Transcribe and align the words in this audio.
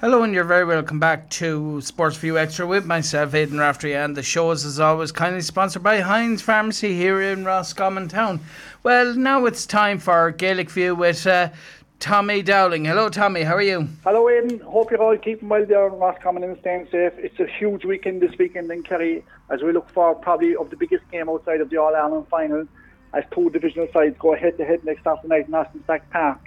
Hello, 0.00 0.22
and 0.22 0.32
you're 0.32 0.44
very 0.44 0.64
welcome 0.64 0.98
back 0.98 1.28
to 1.28 1.78
Sports 1.82 2.16
View 2.16 2.38
Extra 2.38 2.66
with 2.66 2.86
myself, 2.86 3.34
Aidan 3.34 3.58
Raftery, 3.58 3.94
and 3.94 4.16
the 4.16 4.22
show 4.22 4.50
is, 4.50 4.64
as 4.64 4.80
always, 4.80 5.12
kindly 5.12 5.42
sponsored 5.42 5.82
by 5.82 6.00
Heinz 6.00 6.40
Pharmacy 6.40 6.94
here 6.94 7.20
in 7.20 7.44
Roscommon 7.44 8.08
Town. 8.08 8.40
Well, 8.82 9.14
now 9.14 9.44
it's 9.44 9.66
time 9.66 9.98
for 9.98 10.30
Gaelic 10.30 10.70
View 10.70 10.94
with 10.94 11.26
uh, 11.26 11.50
Tommy 11.98 12.40
Dowling. 12.40 12.86
Hello, 12.86 13.10
Tommy, 13.10 13.42
how 13.42 13.54
are 13.54 13.60
you? 13.60 13.88
Hello, 14.02 14.26
Aidan. 14.30 14.60
Hope 14.60 14.90
you're 14.90 15.02
all 15.02 15.18
keeping 15.18 15.50
well 15.50 15.66
there 15.66 15.86
in 15.88 15.92
Roscommon 15.92 16.44
and 16.44 16.58
staying 16.60 16.88
safe. 16.90 17.12
It's 17.18 17.38
a 17.38 17.46
huge 17.58 17.84
weekend 17.84 18.22
this 18.22 18.32
weekend 18.38 18.70
in 18.70 18.82
Kerry 18.82 19.22
as 19.50 19.60
we 19.60 19.70
look 19.70 19.90
for 19.90 20.14
probably 20.14 20.56
of 20.56 20.70
the 20.70 20.76
biggest 20.76 21.02
game 21.10 21.28
outside 21.28 21.60
of 21.60 21.68
the 21.68 21.76
All 21.76 21.94
Ireland 21.94 22.26
final 22.30 22.66
as 23.12 23.24
two 23.34 23.50
divisional 23.50 23.88
sides 23.92 24.16
go 24.18 24.34
head 24.34 24.56
to 24.56 24.64
head 24.64 24.82
next 24.82 25.04
Saturday 25.04 25.28
night 25.28 25.48
in 25.48 25.54
Austin 25.54 25.84
Stack 25.84 26.08
Park. 26.08 26.40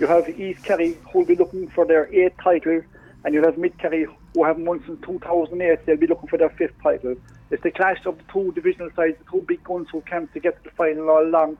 You 0.00 0.06
have 0.06 0.30
East 0.30 0.64
Kerry 0.64 0.96
who 1.12 1.18
will 1.18 1.26
be 1.26 1.36
looking 1.36 1.68
for 1.68 1.84
their 1.84 2.06
eighth 2.06 2.38
title, 2.42 2.80
and 3.22 3.34
you 3.34 3.42
have 3.42 3.58
Mid 3.58 3.78
Kerry 3.78 4.06
who 4.34 4.44
haven't 4.44 4.64
won 4.64 4.82
since 4.86 4.98
2008. 5.04 5.84
They'll 5.84 5.96
be 5.98 6.06
looking 6.06 6.26
for 6.26 6.38
their 6.38 6.48
fifth 6.48 6.72
title. 6.82 7.16
It's 7.50 7.62
the 7.62 7.70
clash 7.70 8.06
of 8.06 8.16
the 8.16 8.24
two 8.32 8.50
divisional 8.52 8.88
sides, 8.96 9.18
the 9.18 9.30
two 9.30 9.44
big 9.46 9.62
guns 9.62 9.88
who 9.92 10.00
came 10.00 10.26
to 10.28 10.40
get 10.40 10.56
to 10.56 10.70
the 10.70 10.74
final 10.74 11.10
all 11.10 11.22
along, 11.22 11.58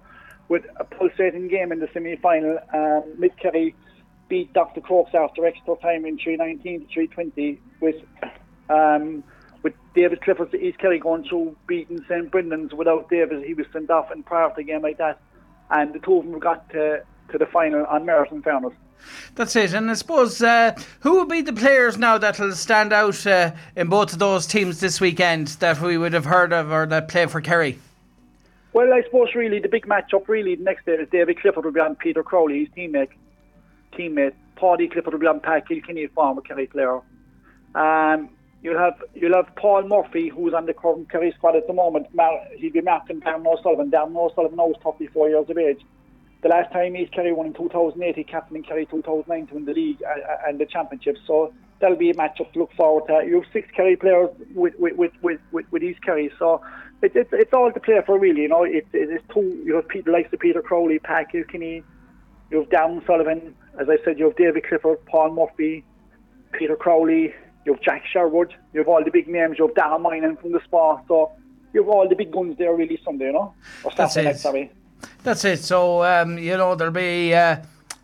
with 0.49 0.65
a 0.77 0.85
pulsating 0.85 1.49
game 1.49 1.71
in 1.71 1.81
the 1.81 1.89
semi-final. 1.93 2.59
Um, 2.73 3.13
Mid 3.19 3.37
Kerry 3.37 3.75
beat 4.31 4.55
Dr. 4.55 4.81
Crokes 4.81 5.15
after 5.15 5.45
extra 5.45 5.77
time 5.77 6.07
in 6.07 6.17
319 6.17 6.81
to 6.81 6.95
320 6.95 7.61
with. 7.81 7.97
Um, 8.71 9.23
with 9.63 9.75
David 9.95 10.23
Clifford 10.23 10.55
East 10.55 10.79
Kerry 10.79 10.99
going 10.99 11.25
through 11.25 11.55
beating 11.67 12.03
St 12.09 12.31
Brendan's 12.31 12.73
without 12.73 13.11
David, 13.11 13.45
he 13.45 13.53
was 13.53 13.67
sent 13.75 13.91
off 13.91 14.11
in 14.11 14.23
prior 14.23 14.49
to 14.55 14.61
a 14.61 14.63
game 14.63 14.81
like 14.81 14.97
that, 14.97 15.21
and 15.69 15.93
the 15.93 15.99
two 15.99 16.17
of 16.17 16.25
them 16.25 16.39
got 16.39 16.71
to 16.71 17.03
to 17.31 17.39
the 17.39 17.47
final 17.47 17.85
on 17.87 18.05
merit 18.05 18.31
and 18.31 18.43
fairness. 18.45 18.73
That's 19.35 19.57
it, 19.57 19.73
and 19.73 19.91
I 19.91 19.95
suppose 19.95 20.43
uh, 20.43 20.75
who 21.01 21.13
will 21.13 21.27
be 21.27 21.41
the 21.41 21.53
players 21.53 21.97
now 21.97 22.19
that 22.19 22.39
will 22.39 22.53
stand 22.53 22.93
out 22.93 23.27
uh, 23.27 23.53
in 23.75 23.89
both 23.89 24.13
of 24.13 24.19
those 24.19 24.47
teams 24.47 24.81
this 24.81 25.01
weekend 25.01 25.49
that 25.61 25.81
we 25.81 25.97
would 25.97 26.13
have 26.13 26.27
heard 26.27 26.53
of 26.53 26.71
or 26.71 26.87
that 26.87 27.09
play 27.09 27.27
for 27.27 27.41
Kerry? 27.41 27.79
Well, 28.73 28.93
I 28.93 29.03
suppose 29.03 29.35
really 29.35 29.59
the 29.59 29.69
big 29.69 29.89
match-up 29.89 30.29
really 30.29 30.55
the 30.55 30.63
next 30.63 30.87
day 30.87 30.93
is 30.93 31.09
David 31.11 31.41
Clifford 31.41 31.65
will 31.65 31.73
be 31.73 31.81
on 31.81 31.97
Peter 31.97 32.23
Crowley, 32.23 32.61
his 32.61 32.69
teammate. 32.77 33.09
Teammate 33.93 34.35
Paddy 34.61 34.89
Clifford 34.89 35.15
will 35.15 35.21
be 35.21 35.27
on 35.27 35.41
Pat 35.41 35.67
Kilkenny, 35.67 36.07
former 36.09 36.43
Kerry 36.43 36.67
player. 36.67 37.01
Um, 37.75 38.29
you'll 38.63 38.79
have 38.79 39.03
you'll 39.15 39.35
have 39.35 39.55
Paul 39.57 39.83
Murphy, 39.89 40.29
who's 40.29 40.55
on 40.55 40.67
the 40.67 40.75
current 40.75 41.11
Kerry 41.11 41.33
squad 41.37 41.57
at 41.57 41.67
the 41.67 41.73
moment. 41.73 42.07
He'll 42.57 42.73
be 42.73 42.81
marking 42.81 43.21
Darren 43.21 43.47
O'Sullivan. 43.47 43.91
Darren 43.91 44.15
O'Sullivan 44.15 44.57
now 44.57 44.71
is 44.71 44.77
34 44.85 45.29
years 45.31 45.49
of 45.49 45.59
age. 45.59 45.81
The 46.43 46.49
last 46.49 46.73
time 46.73 46.97
East 46.97 47.13
Kerry 47.13 47.33
won 47.33 47.47
in 47.47 47.55
2008, 47.55 48.17
he 48.17 48.25
captained 48.25 48.57
in 48.57 48.63
Kerry 48.63 48.87
2009 48.87 49.49
to 49.49 49.55
win 49.55 49.65
the 49.67 49.75
league 49.75 50.03
and 50.47 50.59
the 50.59 50.65
championship. 50.65 51.17
So 51.27 51.53
that'll 51.81 51.97
be 51.97 52.11
a 52.11 52.15
matchup 52.15 52.53
to 52.53 52.61
look 52.61 52.73
forward 52.75 53.07
to. 53.09 53.27
You 53.27 53.43
have 53.43 53.53
six 53.53 53.69
Kerry 53.73 53.97
players 53.97 54.31
with 54.55 54.75
with 54.79 54.97
with 54.97 55.13
with, 55.23 55.41
with, 55.71 55.83
East 55.83 56.03
Kerry, 56.03 56.33
so 56.39 56.63
it, 57.03 57.15
it, 57.15 57.29
it's 57.33 57.53
all 57.53 57.71
to 57.71 57.81
play 57.81 58.01
for 58.07 58.19
really. 58.19 58.43
You 58.43 58.49
know, 58.49 58.65
it, 58.65 58.87
it's 58.93 59.25
two. 59.33 59.63
You 59.65 59.77
have 59.77 59.89
people 59.89 60.13
like 60.13 60.31
Peter 60.39 60.63
Crowley, 60.63 60.99
Pat 60.99 61.31
Kilkenny. 61.31 61.83
You 62.51 62.61
have 62.61 62.71
Dan 62.71 63.03
Sullivan, 63.07 63.55
as 63.79 63.89
I 63.89 63.99
said. 64.05 64.19
You 64.19 64.27
have 64.27 64.37
David 64.37 64.67
Clifford, 64.67 65.05
Paul 65.07 65.33
Murphy, 65.33 65.85
Peter 66.53 66.77
Crowley. 66.77 67.35
You 67.67 67.75
have 67.75 67.83
Jack 67.83 68.05
Sherwood. 68.11 68.55
You 68.73 68.81
have 68.81 68.89
all 68.89 69.05
the 69.05 69.11
big 69.11 69.29
names. 69.29 69.59
You 69.59 69.67
have 69.67 69.77
Darren 69.77 70.03
Minan 70.03 70.37
from 70.37 70.53
the 70.53 70.61
Spa. 70.65 71.03
So 71.07 71.33
you 71.75 71.83
have 71.83 71.89
all 71.91 72.09
the 72.09 72.17
big 72.17 72.33
guns 72.33 72.57
there 72.59 72.75
really 72.75 72.99
Sunday, 73.05 73.27
you 73.27 73.33
know, 73.33 73.55
or 73.85 73.93
Saturday 73.93 74.33
sorry. 74.35 74.73
That's 75.23 75.45
it. 75.45 75.59
So, 75.61 76.03
um, 76.03 76.39
you 76.39 76.57
know, 76.57 76.75
there'll 76.75 76.93
be 76.93 77.35
uh, 77.35 77.59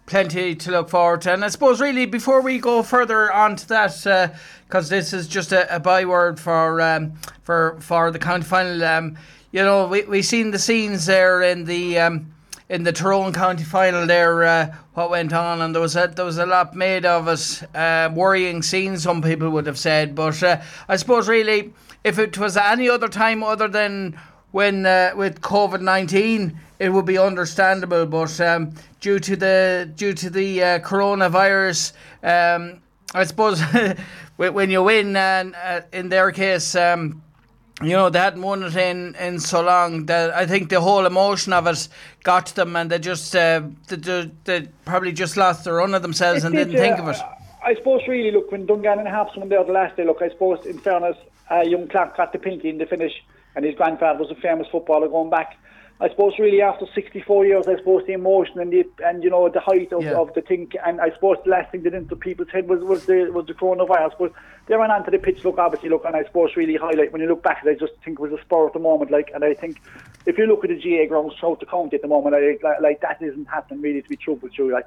plenty 0.07 0.55
to 0.55 0.71
look 0.71 0.89
forward 0.89 1.23
to. 1.23 1.33
And 1.33 1.45
I 1.45 1.49
suppose, 1.49 1.81
really, 1.81 2.07
before 2.07 2.41
we 2.43 2.59
go 2.59 2.83
further 2.83 3.33
on 3.33 3.57
to 3.57 3.69
that, 3.69 4.39
because 4.67 4.93
uh, 4.93 4.97
this 4.97 5.13
is 5.13 5.27
just 5.27 5.53
a, 5.53 5.75
a 5.75 5.81
byword 5.81 6.39
for 6.39 6.81
um, 6.81 7.15
for 7.43 7.77
for 7.81 8.11
the 8.11 8.19
county 8.19 8.45
final, 8.45 8.85
um, 8.85 9.17
you 9.53 9.63
know, 9.63 9.87
we 9.87 10.03
we 10.03 10.23
seen 10.23 10.51
the 10.51 10.59
scenes 10.59 11.07
there 11.07 11.43
in 11.43 11.65
the. 11.65 11.99
Um, 11.99 12.33
in 12.69 12.83
the 12.83 12.93
Tyrone 12.93 13.33
County 13.33 13.63
final, 13.63 14.09
there, 14.09 14.43
uh, 14.43 14.75
what 14.95 15.09
went 15.09 15.33
on, 15.33 15.61
and 15.61 15.73
there 15.73 15.81
was 15.81 15.95
a, 15.95 16.09
there 16.09 16.25
was 16.25 16.39
a 16.39 16.47
lot 16.47 16.75
made 16.75 17.07
of 17.07 17.29
it. 17.29 17.63
Uh, 17.73 18.11
worrying 18.13 18.61
scene, 18.61 18.99
some 18.99 19.23
people 19.23 19.51
would 19.51 19.67
have 19.69 19.79
said, 19.79 20.17
but 20.17 20.43
uh, 20.43 20.61
I 20.89 20.97
suppose 20.97 21.29
really, 21.29 21.73
if 22.03 22.19
it 22.19 22.37
was 22.37 22.57
any 22.57 22.89
other 22.89 23.07
time 23.07 23.45
other 23.45 23.69
than 23.69 24.19
when 24.51 24.85
uh, 24.85 25.13
with 25.15 25.43
COVID 25.43 25.81
nineteen, 25.81 26.59
it 26.79 26.91
would 26.91 27.07
be 27.07 27.19
understandable. 27.19 28.07
But 28.07 28.41
um, 28.41 28.75
due 29.01 29.19
to 29.19 29.37
the 29.37 29.91
due 29.95 30.15
to 30.15 30.31
the 30.31 30.63
uh, 30.63 30.79
coronavirus, 30.81 31.93
um, 32.23 32.81
I 33.15 33.25
suppose 33.25 33.61
when 34.37 34.71
you 34.71 34.83
win, 34.83 35.17
and 35.17 35.55
uh, 35.55 35.83
in 35.93 36.09
their 36.09 36.31
case. 36.33 36.75
Um, 36.75 37.23
you 37.83 37.91
know, 37.91 38.09
they 38.09 38.19
hadn't 38.19 38.41
won 38.41 38.63
it 38.63 38.75
in, 38.75 39.15
in 39.17 39.39
so 39.39 39.61
long 39.61 40.07
that 40.07 40.35
I 40.35 40.47
think 40.47 40.71
the 40.71 40.81
whole 40.81 41.05
emotion 41.05 41.53
of 41.53 41.67
it 41.67 41.89
got 42.23 42.47
to 42.47 42.57
them 42.57 42.75
and 42.75 42.91
they 42.91 42.99
just, 42.99 43.37
uh, 43.37 43.63
they, 43.89 43.97
they, 43.97 44.31
they 44.45 44.69
probably 44.87 45.13
just 45.13 45.37
lost 45.37 45.65
the 45.65 45.75
run 45.75 45.95
of 45.95 46.01
themselves 46.01 46.45
and 46.45 46.55
didn't 46.57 46.77
think 46.77 46.99
of 46.99 47.09
it. 47.09 47.19
I 47.63 47.75
suppose 47.75 48.01
really, 48.09 48.31
look, 48.31 48.51
when 48.51 48.67
Dungan 48.67 49.01
and 49.01 49.09
Harps 49.09 49.37
won 49.37 49.51
there 49.51 49.63
the 49.63 49.73
last 49.73 49.97
day, 49.97 50.07
look, 50.07 50.23
I 50.23 50.31
suppose 50.31 50.65
in 50.65 50.79
fairness, 50.79 51.19
uh, 51.51 51.61
young 51.61 51.87
Clark 51.89 52.17
got 52.17 52.33
the 52.33 52.39
pinky 52.39 52.71
in 52.71 52.79
the 52.79 52.87
finish 52.87 53.13
and 53.55 53.65
his 53.65 53.75
grandfather 53.75 54.21
was 54.21 54.31
a 54.31 54.37
famous 54.37 54.69
footballer 54.69 55.09
going 55.09 55.29
back. 55.29 55.57
I 55.99 56.11
suppose 56.11 56.35
really 56.39 56.61
after 56.61 56.85
64 56.95 57.47
years, 57.47 57.67
I 57.67 57.77
suppose 57.77 58.05
the 58.07 58.13
emotion 58.13 58.61
and 58.61 58.71
the 58.71 58.85
and 59.03 59.25
you 59.25 59.31
know 59.31 59.49
the 59.49 59.61
height 59.61 59.93
of, 59.95 60.03
Yeah. 60.03 60.19
of 60.21 60.35
the 60.35 60.43
thing, 60.43 60.71
and 60.85 61.01
I 61.01 61.11
suppose 61.11 61.39
the 61.45 61.51
last 61.51 61.73
thing 61.73 61.85
that 61.85 61.95
into 61.95 62.15
people's 62.17 62.51
head 62.51 62.69
was 62.69 62.81
was 62.85 63.07
the 63.07 63.31
was 63.33 63.47
the 63.47 63.55
coronavirus. 63.55 64.13
But 64.19 64.33
they 64.67 64.77
went 64.77 64.93
onto 64.93 65.11
the 65.11 65.19
pitch, 65.19 65.43
look 65.43 65.59
obviously 65.59 65.89
look, 65.89 66.05
and 66.05 66.15
I 66.15 66.25
suppose 66.25 66.55
really 66.55 66.77
highlight 66.77 67.13
when 67.13 67.23
you 67.23 67.29
look 67.29 67.43
back, 67.43 67.65
I 67.65 67.75
just 67.75 67.95
think 68.05 68.19
it 68.19 68.23
was 68.23 68.33
a 68.33 68.41
spur 68.43 68.67
at 68.67 68.75
the 68.75 68.79
moment. 68.79 69.11
Like, 69.11 69.31
and 69.35 69.43
I 69.43 69.55
think 69.55 69.81
if 70.27 70.37
you 70.37 70.45
look 70.47 70.65
at 70.65 70.69
the 70.71 70.77
GAA 70.79 71.07
grounds 71.07 71.35
throughout 71.41 71.61
the 71.61 71.67
county 71.67 71.97
at 71.97 72.03
the 72.03 72.09
moment, 72.09 72.35
I, 72.35 72.59
like, 72.63 72.81
like 72.83 73.01
that 73.01 73.23
isn't 73.23 73.47
happening 73.49 73.81
really 73.81 74.03
to 74.03 74.09
be 74.09 74.17
truthful 74.17 74.51
to 74.51 74.65
you. 74.67 74.73
Like, 74.73 74.87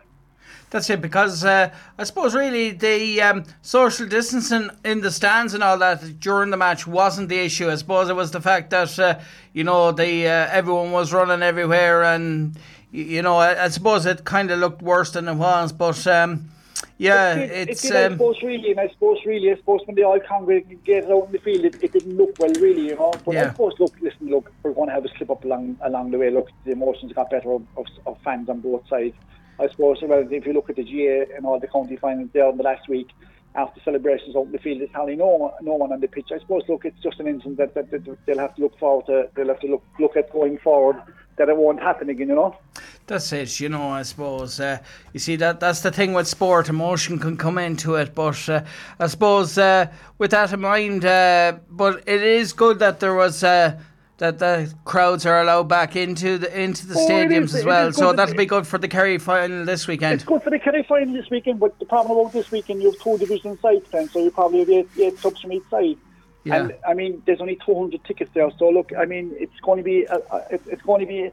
That's 0.72 0.89
it, 0.91 1.01
because 1.01 1.44
uh, 1.44 1.72
I 1.97 2.03
suppose 2.03 2.35
really 2.35 2.72
the 2.72 3.22
um, 3.22 3.44
social 3.63 4.07
distancing 4.07 4.69
in 4.85 5.01
the 5.01 5.09
stands 5.09 5.55
and 5.55 5.63
all 5.63 5.79
that 5.79 6.19
during 6.19 6.51
the 6.51 6.57
match 6.57 6.85
wasn't 6.85 7.29
the 7.29 7.39
issue. 7.39 7.72
I 7.72 7.75
suppose 7.75 8.07
it 8.09 8.16
was 8.16 8.31
the 8.31 8.41
fact 8.41 8.69
that 8.69 9.00
uh, 9.00 9.19
you 9.53 9.63
know 9.63 9.91
the 9.91 10.27
uh, 10.27 10.47
everyone 10.51 10.91
was 10.91 11.11
running 11.11 11.41
everywhere, 11.41 12.03
and 12.03 12.55
you 12.91 13.23
know 13.23 13.38
I, 13.38 13.66
I 13.66 13.69
suppose 13.69 14.05
it 14.05 14.25
kind 14.25 14.51
of 14.51 14.59
looked 14.59 14.83
worse 14.83 15.11
than 15.11 15.27
it 15.27 15.33
was. 15.33 15.72
But 15.72 16.05
um, 16.05 16.51
yeah, 17.00 17.33
it 17.33 17.47
did, 17.47 17.69
it's 17.69 17.85
it 17.85 17.88
did, 17.88 17.97
I 17.97 18.06
um, 18.06 18.13
suppose 18.13 18.41
really, 18.44 18.71
and 18.71 18.79
I 18.79 18.89
suppose 18.89 19.17
really, 19.25 19.51
I 19.51 19.56
suppose 19.56 19.81
when 19.85 19.95
they 19.95 20.03
all 20.03 20.19
congregated 20.19 21.09
out 21.09 21.25
in 21.25 21.31
the 21.31 21.39
field, 21.39 21.66
it, 21.66 21.81
it 21.81 21.94
didn't 21.94 22.16
look 22.16 22.38
well, 22.38 22.51
really, 22.59 22.89
you 22.89 22.95
know. 22.95 23.11
But 23.25 23.33
Yeah. 23.33 23.45
I 23.45 23.50
suppose, 23.50 23.73
look, 23.79 23.95
listen, 24.01 24.29
look, 24.29 24.51
we're 24.61 24.73
going 24.73 24.89
to 24.89 24.94
have 24.94 25.06
a 25.06 25.09
slip 25.17 25.31
up 25.31 25.44
along 25.45 25.77
along 25.81 26.11
the 26.11 26.19
way. 26.19 26.29
Look, 26.29 26.50
the 26.66 26.73
emotions 26.73 27.11
got 27.13 27.31
better 27.31 27.53
of, 27.53 27.63
of, 27.75 27.88
of 28.06 28.17
fans 28.23 28.50
on 28.50 28.59
both 28.59 28.88
sides. 28.88 29.16
I 29.59 29.67
suppose, 29.69 29.97
if 30.01 30.45
you 30.45 30.53
look 30.53 30.69
at 30.69 30.77
the 30.77 30.83
GAA 30.83 31.35
and 31.35 31.45
all 31.45 31.59
the 31.59 31.67
county 31.67 31.97
finals 31.97 32.29
there 32.33 32.51
the 32.51 32.63
last 32.63 32.87
week, 32.87 33.09
after 33.55 33.81
celebrations 33.81 34.35
in 34.35 34.51
the 34.51 34.59
field, 34.59 34.79
there's 34.79 34.91
hardly 34.91 35.15
no 35.15 35.53
no 35.61 35.73
one 35.73 35.91
on 35.91 35.99
the 35.99 36.07
pitch. 36.07 36.29
I 36.31 36.39
suppose, 36.39 36.63
look, 36.69 36.85
it's 36.85 37.01
just 37.01 37.19
an 37.19 37.27
incident 37.27 37.57
that, 37.57 37.73
that, 37.73 37.91
that 37.91 38.17
they'll 38.25 38.37
have 38.37 38.55
to 38.55 38.61
look 38.61 38.77
forward 38.77 39.07
to. 39.07 39.29
They'll 39.35 39.47
have 39.47 39.59
to 39.61 39.67
look 39.67 39.83
look 39.99 40.15
at 40.15 40.31
going 40.31 40.59
forward 40.59 41.01
that 41.37 41.49
it 41.49 41.57
won't 41.57 41.81
happen 41.81 42.09
again, 42.09 42.29
you 42.29 42.35
know. 42.35 42.55
That's 43.07 43.33
it, 43.33 43.59
you 43.59 43.69
know. 43.69 43.89
I 43.89 44.03
suppose 44.03 44.59
uh, 44.59 44.77
you 45.13 45.19
see 45.19 45.35
that 45.37 45.59
that's 45.59 45.81
the 45.81 45.91
thing 45.91 46.13
with 46.13 46.27
sport. 46.27 46.69
Emotion 46.69 47.17
can 47.17 47.37
come 47.37 47.57
into 47.57 47.95
it, 47.95 48.13
but 48.13 48.47
uh, 48.47 48.63
I 48.99 49.07
suppose 49.07 49.57
uh, 49.57 49.87
with 50.19 50.31
that 50.31 50.53
in 50.53 50.61
mind, 50.61 51.05
uh, 51.05 51.57
but 51.69 52.03
it 52.07 52.21
is 52.21 52.53
good 52.53 52.77
that 52.79 52.99
there 52.99 53.15
was 53.15 53.43
uh, 53.43 53.79
that 54.19 54.38
the 54.40 54.74
crowds 54.85 55.25
are 55.25 55.41
allowed 55.41 55.68
back 55.68 55.96
into 55.96 56.38
the 56.38 56.57
into 56.62 56.85
the 56.85 56.96
Oh, 56.97 57.07
stadiums 57.09 57.46
is- 57.46 57.56
as 57.56 57.66
well. 57.66 57.91
So 57.91 58.13
that'll 58.13 58.35
be 58.35 58.46
good 58.46 58.68
for 58.68 58.78
the 58.78 58.88
Kerry 58.88 59.18
final 59.18 59.66
this 59.66 59.88
weekend. 59.88 60.13
It's 60.16 60.24
good 60.24 60.44
for 60.44 60.50
the 60.52 60.59
Kerry 60.59 60.84
final 60.84 61.13
this 61.13 61.30
weekend, 61.30 61.59
but 61.59 61.78
the 61.80 61.85
problem 61.85 62.18
about 62.19 62.31
this 62.34 62.52
weekend, 62.52 62.81
you 62.84 62.91
have 62.91 63.00
two 63.02 63.18
division 63.18 63.59
sides 63.59 63.85
then, 63.92 64.07
so 64.10 64.19
you 64.24 64.31
probably 64.31 64.60
have 64.60 64.69
eight, 64.69 64.89
eight 65.00 65.18
subs 65.19 65.42
from 65.42 65.54
each 65.54 65.63
side. 65.69 65.98
Yeah. 66.44 66.56
And 66.56 66.75
I 66.88 66.94
mean, 66.94 67.21
there's 67.25 67.42
only 67.42 67.57
200 67.66 68.04
tickets 68.06 68.31
there, 68.33 68.50
so 68.57 68.69
look, 68.69 68.92
I 68.98 69.06
mean, 69.06 69.33
it's 69.38 69.60
going 69.62 69.77
to 69.77 69.83
be 69.83 70.04
a, 70.04 70.16
a, 70.31 70.38
it's- 70.54 70.68
it's 70.68 70.81
going 70.83 71.01
to 71.01 71.07
be 71.07 71.31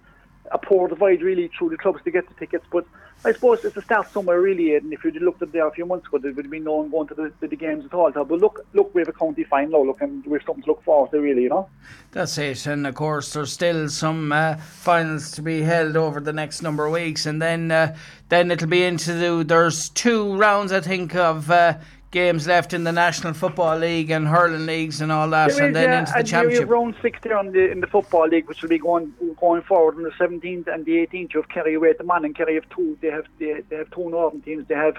a 0.53 0.59
poor 0.59 0.89
divide 0.89 1.23
really 1.23 1.49
through 1.59 1.71
the 1.71 1.77
clubs 1.77 2.01
to 2.05 2.11
get 2.11 2.29
the 2.29 2.35
tickets. 2.35 2.65
But 2.73 2.87
I 3.27 3.33
suppose 3.33 3.65
it's 3.65 3.77
a 3.77 3.83
start 3.83 4.09
somewhere 4.13 4.41
really, 4.41 4.77
and 4.77 4.93
if 4.93 5.03
you'd 5.03 5.21
looked 5.21 5.43
at 5.43 5.51
there 5.51 5.67
a 5.67 5.73
few 5.73 5.85
months 5.85 6.07
ago, 6.07 6.19
there 6.19 6.33
would 6.33 6.49
been 6.49 6.63
no 6.63 6.77
one 6.77 6.91
going 6.91 7.09
to 7.09 7.15
the, 7.15 7.33
the 7.41 7.57
games 7.57 7.85
at 7.85 7.93
all. 7.93 8.13
But 8.13 8.31
look, 8.31 8.65
look, 8.73 8.95
we 8.95 9.01
have 9.01 9.09
a 9.09 9.13
county 9.13 9.43
final, 9.43 9.85
look, 9.85 10.01
and 10.01 10.25
we 10.25 10.35
have 10.35 10.47
something 10.47 10.63
to 10.63 10.71
look 10.71 10.85
forward 10.85 11.11
to 11.11 11.21
really, 11.21 11.43
you 11.43 11.49
know. 11.49 11.69
That's 12.13 12.39
it, 12.39 12.67
and 12.67 12.87
of 12.87 12.95
course 12.95 13.33
there's 13.33 13.53
still 13.53 13.89
some 13.89 14.31
uh, 14.31 14.55
finals 14.59 15.33
to 15.33 15.43
be 15.43 15.63
held 15.63 15.97
over 15.97 16.21
the 16.21 16.33
next 16.33 16.63
number 16.63 16.87
of 16.87 16.93
weeks, 16.93 17.27
and 17.27 17.43
then 17.43 17.73
uh, 17.73 17.97
then 18.29 18.53
it'll 18.53 18.69
be 18.69 18.85
into 18.85 19.13
the 19.13 19.45
there's 19.45 19.89
two 19.89 20.37
rounds 20.37 20.71
I 20.71 20.81
think 20.81 21.17
of 21.17 21.51
uh, 21.51 21.79
games 22.11 22.47
left 22.47 22.73
in 22.73 22.85
the 22.85 22.93
National 22.93 23.33
Football 23.35 23.79
League 23.79 24.11
and 24.11 24.27
hurling 24.29 24.67
leagues 24.67 25.01
and 25.01 25.11
all 25.13 25.29
that, 25.31 25.53
There 25.55 25.67
and 25.67 25.75
then 25.77 25.91
yeah, 25.91 25.99
into 26.01 26.13
the 26.13 26.19
and 26.19 26.27
championship. 26.27 26.69
round 26.69 26.95
six 27.03 27.19
there 27.23 27.37
on 27.37 27.53
the, 27.53 27.71
in 27.71 27.81
the 27.81 27.87
football 27.87 28.27
league, 28.29 28.49
which 28.49 28.63
will 28.63 28.69
be 28.69 28.79
going 28.79 29.13
going 29.41 29.63
forward 29.63 29.97
on 29.97 30.03
the 30.03 30.11
17th 30.13 30.67
and 30.73 30.85
the 30.85 30.93
18th. 30.93 31.35
You 31.35 31.41
have 31.43 31.49
Kerry 31.49 31.75
away 31.75 31.91
at 31.91 31.99
the 31.99 32.05
man, 32.05 32.25
and 32.25 32.35
Kerry 32.35 32.55
have 32.55 32.69
two. 32.71 32.97
They 33.01 33.09
have 33.09 33.27
they, 33.39 33.63
they 33.69 33.77
have 33.77 33.91
two 33.91 34.09
northern 34.11 34.41
teams. 34.43 34.67
They 34.69 34.75
have 34.75 34.97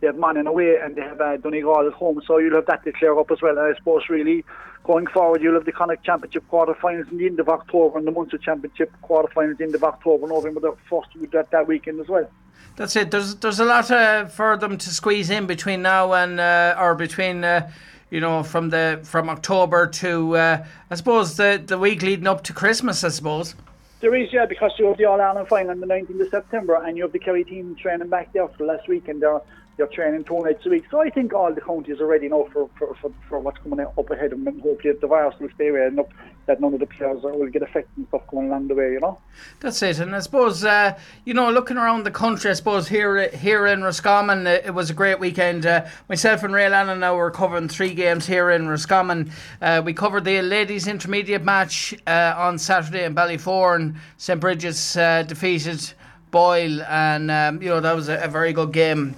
they 0.00 0.06
have 0.06 0.16
Monaghan 0.16 0.46
away 0.46 0.76
and 0.82 0.96
they 0.96 1.02
have 1.02 1.20
uh, 1.20 1.36
Donegal 1.36 1.86
at 1.86 1.92
home. 1.92 2.20
So 2.26 2.38
you'll 2.38 2.56
have 2.56 2.66
that 2.66 2.84
to 2.84 2.92
clear 2.92 3.18
up 3.18 3.30
as 3.30 3.40
well. 3.42 3.58
And 3.58 3.74
I 3.74 3.76
suppose 3.76 4.02
really 4.08 4.44
going 4.84 5.06
forward, 5.06 5.42
you'll 5.42 5.54
have 5.54 5.64
the 5.64 5.72
Connacht 5.72 6.04
Championship 6.04 6.44
quarterfinals 6.50 7.10
in 7.10 7.18
the 7.18 7.26
end 7.26 7.40
of 7.40 7.48
October 7.48 7.98
and 7.98 8.06
the 8.06 8.12
Munster 8.12 8.38
Championship 8.38 8.92
quarterfinals 9.02 9.52
in 9.52 9.56
the 9.56 9.64
end 9.64 9.74
of 9.74 9.84
October, 9.84 10.26
November 10.26 10.60
the 10.60 10.76
first 10.88 11.08
that 11.32 11.50
that 11.50 11.66
weekend 11.66 12.00
as 12.00 12.08
well. 12.08 12.28
That's 12.76 12.96
it. 12.96 13.10
There's 13.10 13.36
there's 13.36 13.60
a 13.60 13.64
lot 13.64 13.90
uh, 13.90 14.26
for 14.26 14.56
them 14.56 14.78
to 14.78 14.90
squeeze 14.90 15.30
in 15.30 15.46
between 15.46 15.82
now 15.82 16.12
and 16.12 16.40
uh, 16.40 16.76
or 16.78 16.94
between. 16.94 17.44
Uh, 17.44 17.70
you 18.10 18.20
know, 18.20 18.44
from 18.44 18.70
the 18.70 19.00
from 19.02 19.28
October 19.28 19.88
to 19.88 20.36
uh, 20.36 20.64
I 20.88 20.94
suppose 20.94 21.36
the 21.36 21.60
the 21.66 21.76
week 21.76 22.00
leading 22.02 22.28
up 22.28 22.44
to 22.44 22.52
Christmas, 22.52 23.02
I 23.02 23.08
suppose. 23.08 23.56
There 24.00 24.14
is, 24.14 24.32
yeah, 24.32 24.46
because 24.46 24.72
you 24.78 24.86
have 24.86 24.98
the 24.98 25.06
All 25.06 25.20
Ireland 25.20 25.48
final 25.48 25.70
on 25.70 25.80
the 25.80 25.86
19th 25.86 26.20
of 26.20 26.28
September, 26.30 26.74
and 26.74 26.96
you 26.96 27.04
have 27.04 27.12
the 27.12 27.18
Kerry 27.18 27.44
team 27.44 27.76
training 27.80 28.08
back 28.08 28.32
there 28.32 28.46
for 28.48 28.58
the 28.58 28.64
last 28.64 28.88
week, 28.88 29.08
and 29.08 29.22
they're 29.22 29.40
they're 29.76 29.86
training 29.88 30.24
two 30.24 30.40
nights 30.42 30.64
a 30.66 30.68
week. 30.68 30.84
So 30.90 31.00
I 31.00 31.10
think 31.10 31.32
all 31.32 31.52
the 31.52 31.60
counties 31.60 32.00
are 32.00 32.06
ready 32.06 32.28
now 32.28 32.46
for, 32.52 32.70
for, 32.78 32.94
for, 32.94 33.12
for 33.28 33.38
what's 33.40 33.58
coming 33.58 33.80
up 33.80 34.10
ahead 34.10 34.32
of 34.32 34.38
them, 34.38 34.46
and 34.46 34.62
hopefully 34.62 34.94
the 35.00 35.06
virus 35.06 35.34
will 35.40 35.48
stay 35.54 35.68
away 35.68 35.86
and 35.86 35.98
up, 35.98 36.10
that 36.46 36.60
none 36.60 36.74
of 36.74 36.80
the 36.80 36.86
players 36.86 37.22
will 37.22 37.46
get 37.48 37.62
affected 37.62 37.96
and 37.96 38.06
stuff 38.08 38.26
going 38.28 38.48
along 38.48 38.68
the 38.68 38.74
way, 38.74 38.92
you 38.92 39.00
know. 39.00 39.18
That's 39.60 39.82
it, 39.82 39.98
and 39.98 40.14
I 40.14 40.20
suppose 40.20 40.64
uh, 40.64 40.98
you 41.24 41.34
know, 41.34 41.50
looking 41.50 41.76
around 41.76 42.04
the 42.04 42.10
country, 42.10 42.50
I 42.50 42.54
suppose 42.54 42.88
here 42.88 43.28
here 43.30 43.66
in 43.66 43.82
Roscommon, 43.82 44.46
uh, 44.46 44.60
it 44.64 44.72
was 44.72 44.90
a 44.90 44.94
great 44.94 45.18
weekend. 45.18 45.66
Uh, 45.66 45.86
myself 46.08 46.42
and 46.42 46.54
Ray 46.54 46.68
Lannon 46.68 47.00
now 47.00 47.16
were 47.16 47.30
covering 47.30 47.68
three 47.68 47.94
games 47.94 48.26
here 48.26 48.50
in 48.50 48.68
Roscommon. 48.68 49.32
Uh, 49.60 49.82
we 49.84 49.92
covered 49.92 50.24
the 50.24 50.42
ladies' 50.42 50.86
intermediate 50.86 51.44
match 51.44 51.94
uh, 52.06 52.34
on 52.36 52.58
Saturday 52.58 53.04
in 53.04 53.14
Ballyforan, 53.14 53.96
St 54.16 54.40
Bridget's 54.40 54.96
uh, 54.96 55.22
defeated. 55.22 55.92
Boyle, 56.30 56.82
and 56.88 57.30
um, 57.30 57.62
you 57.62 57.68
know 57.68 57.78
that 57.80 57.94
was 57.94 58.08
a, 58.08 58.18
a 58.24 58.26
very 58.26 58.52
good 58.52 58.72
game 58.72 59.14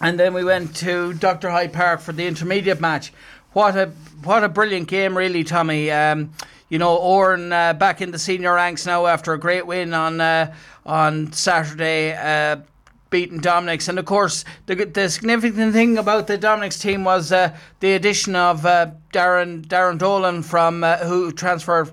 and 0.00 0.20
then 0.20 0.34
we 0.34 0.44
went 0.44 0.76
to 0.76 1.14
Dr. 1.14 1.50
Hyde 1.50 1.72
Park 1.72 2.00
for 2.00 2.12
the 2.12 2.26
intermediate 2.26 2.80
match. 2.80 3.12
What 3.56 3.74
a 3.74 3.86
what 4.22 4.44
a 4.44 4.50
brilliant 4.50 4.86
game, 4.86 5.16
really, 5.16 5.42
Tommy. 5.42 5.90
Um, 5.90 6.30
you 6.68 6.78
know, 6.78 6.94
Oran 6.94 7.50
uh, 7.54 7.72
back 7.72 8.02
in 8.02 8.10
the 8.10 8.18
senior 8.18 8.52
ranks 8.52 8.84
now 8.84 9.06
after 9.06 9.32
a 9.32 9.38
great 9.40 9.66
win 9.66 9.94
on 9.94 10.20
uh, 10.20 10.54
on 10.84 11.32
Saturday. 11.32 12.12
Uh, 12.12 12.60
beating 13.08 13.38
Dominics, 13.38 13.88
and 13.88 13.98
of 13.98 14.04
course, 14.04 14.44
the 14.66 14.74
the 14.84 15.08
significant 15.08 15.72
thing 15.72 15.96
about 15.96 16.26
the 16.26 16.36
Dominics 16.36 16.78
team 16.78 17.02
was 17.02 17.32
uh, 17.32 17.56
the 17.80 17.94
addition 17.94 18.36
of 18.36 18.66
uh, 18.66 18.90
Darren 19.14 19.66
Darren 19.66 19.96
Dolan 19.96 20.42
from 20.42 20.84
uh, 20.84 20.98
who 20.98 21.32
transferred 21.32 21.92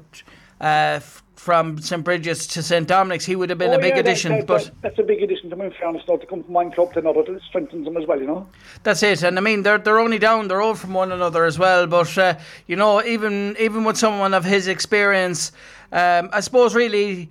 from 1.43 1.77
St 1.77 2.03
Bridget's 2.05 2.47
to 2.47 2.63
St 2.63 2.87
Dominic's, 2.87 3.25
he 3.25 3.35
would 3.35 3.49
have 3.49 3.59
been 3.59 3.71
oh, 3.71 3.77
a 3.77 3.79
big 3.79 3.95
yeah, 3.95 3.99
addition. 3.99 4.31
That, 4.31 4.39
that, 4.39 4.47
but 4.47 4.63
that, 4.63 4.81
that's 4.81 4.99
a 4.99 5.03
big 5.03 5.21
addition 5.21 5.49
to 5.49 5.57
move 5.57 5.73
fairness 5.77 6.01
now 6.07 6.15
to 6.15 6.25
come 6.25 6.41
from 6.41 6.53
one 6.53 6.71
club 6.71 6.93
to 6.93 6.99
another 6.99 7.21
to 7.23 7.37
strengthen 7.49 7.83
them 7.83 7.97
as 7.97 8.07
well, 8.07 8.17
you 8.17 8.25
know. 8.25 8.47
That's 8.83 9.03
it, 9.03 9.23
and 9.23 9.37
I 9.37 9.41
mean 9.41 9.61
they're 9.61 9.77
they're 9.77 9.99
only 9.99 10.19
down, 10.19 10.47
they're 10.47 10.61
all 10.61 10.73
from 10.73 10.93
one 10.93 11.11
another 11.11 11.43
as 11.43 11.59
well. 11.59 11.85
But 11.85 12.17
uh, 12.17 12.37
you 12.65 12.77
know, 12.77 13.03
even 13.03 13.57
even 13.59 13.83
with 13.83 13.97
someone 13.97 14.33
of 14.33 14.45
his 14.45 14.67
experience, 14.67 15.51
um, 15.91 16.29
I 16.31 16.39
suppose 16.39 16.73
really. 16.73 17.29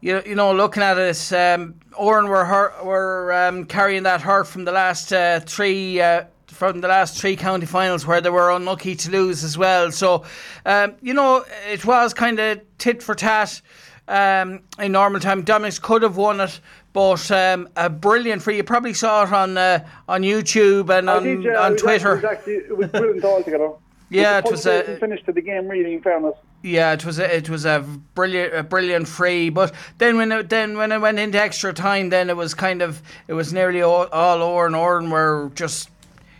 You, 0.00 0.22
you 0.24 0.36
know, 0.36 0.54
looking 0.54 0.84
at 0.84 0.96
it, 0.96 1.32
um, 1.32 1.74
Oran 1.96 2.28
were 2.28 2.44
hurt, 2.44 2.84
were 2.84 3.32
um, 3.32 3.64
carrying 3.64 4.04
that 4.04 4.20
hurt 4.20 4.46
from 4.46 4.64
the 4.64 4.70
last 4.70 5.12
uh, 5.12 5.40
three 5.40 6.00
uh, 6.00 6.22
from 6.58 6.80
the 6.80 6.88
last 6.88 7.20
three 7.20 7.36
county 7.36 7.66
finals 7.66 8.04
where 8.04 8.20
they 8.20 8.30
were 8.30 8.50
unlucky 8.50 8.96
to 8.96 9.10
lose 9.12 9.44
as 9.44 9.56
well. 9.56 9.92
So, 9.92 10.24
um, 10.66 10.96
you 11.00 11.14
know, 11.14 11.44
it 11.70 11.84
was 11.86 12.12
kind 12.12 12.40
of 12.40 12.60
tit 12.78 13.00
for 13.00 13.14
tat. 13.14 13.60
Um, 14.08 14.62
in 14.78 14.92
normal 14.92 15.20
time, 15.20 15.42
Dominics 15.42 15.78
could 15.78 16.02
have 16.02 16.16
won 16.16 16.40
it, 16.40 16.58
but 16.92 17.30
um, 17.30 17.68
a 17.76 17.88
brilliant 17.88 18.42
free. 18.42 18.56
You 18.56 18.64
probably 18.64 18.94
saw 18.94 19.22
it 19.22 19.32
on 19.32 19.56
uh, 19.56 19.86
on 20.08 20.22
YouTube 20.22 20.90
and 20.90 21.08
on, 21.08 21.22
did, 21.22 21.44
yeah, 21.44 21.60
on 21.60 21.76
Twitter. 21.76 22.26
Actually, 22.26 22.26
it, 22.26 22.26
was 22.26 22.38
actually, 22.38 22.54
it 22.54 22.76
was 22.76 22.88
brilliant 22.88 23.24
altogether. 23.24 23.70
Yeah, 24.10 24.38
it 24.38 24.50
was 24.50 24.64
a 24.64 24.96
finish 24.96 25.22
to 25.24 25.32
the 25.32 25.42
game. 25.42 25.68
Really, 25.68 25.92
in 25.92 26.00
fairness. 26.00 26.34
Yeah, 26.62 26.94
it 26.94 27.04
was 27.04 27.18
a, 27.18 27.36
it 27.36 27.50
was 27.50 27.66
a 27.66 27.84
brilliant 28.14 28.54
a 28.54 28.62
brilliant 28.62 29.06
free. 29.06 29.50
But 29.50 29.74
then 29.98 30.16
when 30.16 30.32
it, 30.32 30.48
then 30.48 30.78
when 30.78 30.92
it 30.92 30.98
went 31.02 31.18
into 31.18 31.38
extra 31.38 31.74
time, 31.74 32.08
then 32.08 32.30
it 32.30 32.36
was 32.38 32.54
kind 32.54 32.80
of 32.80 33.02
it 33.26 33.34
was 33.34 33.52
nearly 33.52 33.82
all, 33.82 34.06
all 34.06 34.42
Oran 34.42 34.74
Oran 34.74 35.10
were 35.10 35.52
just 35.54 35.90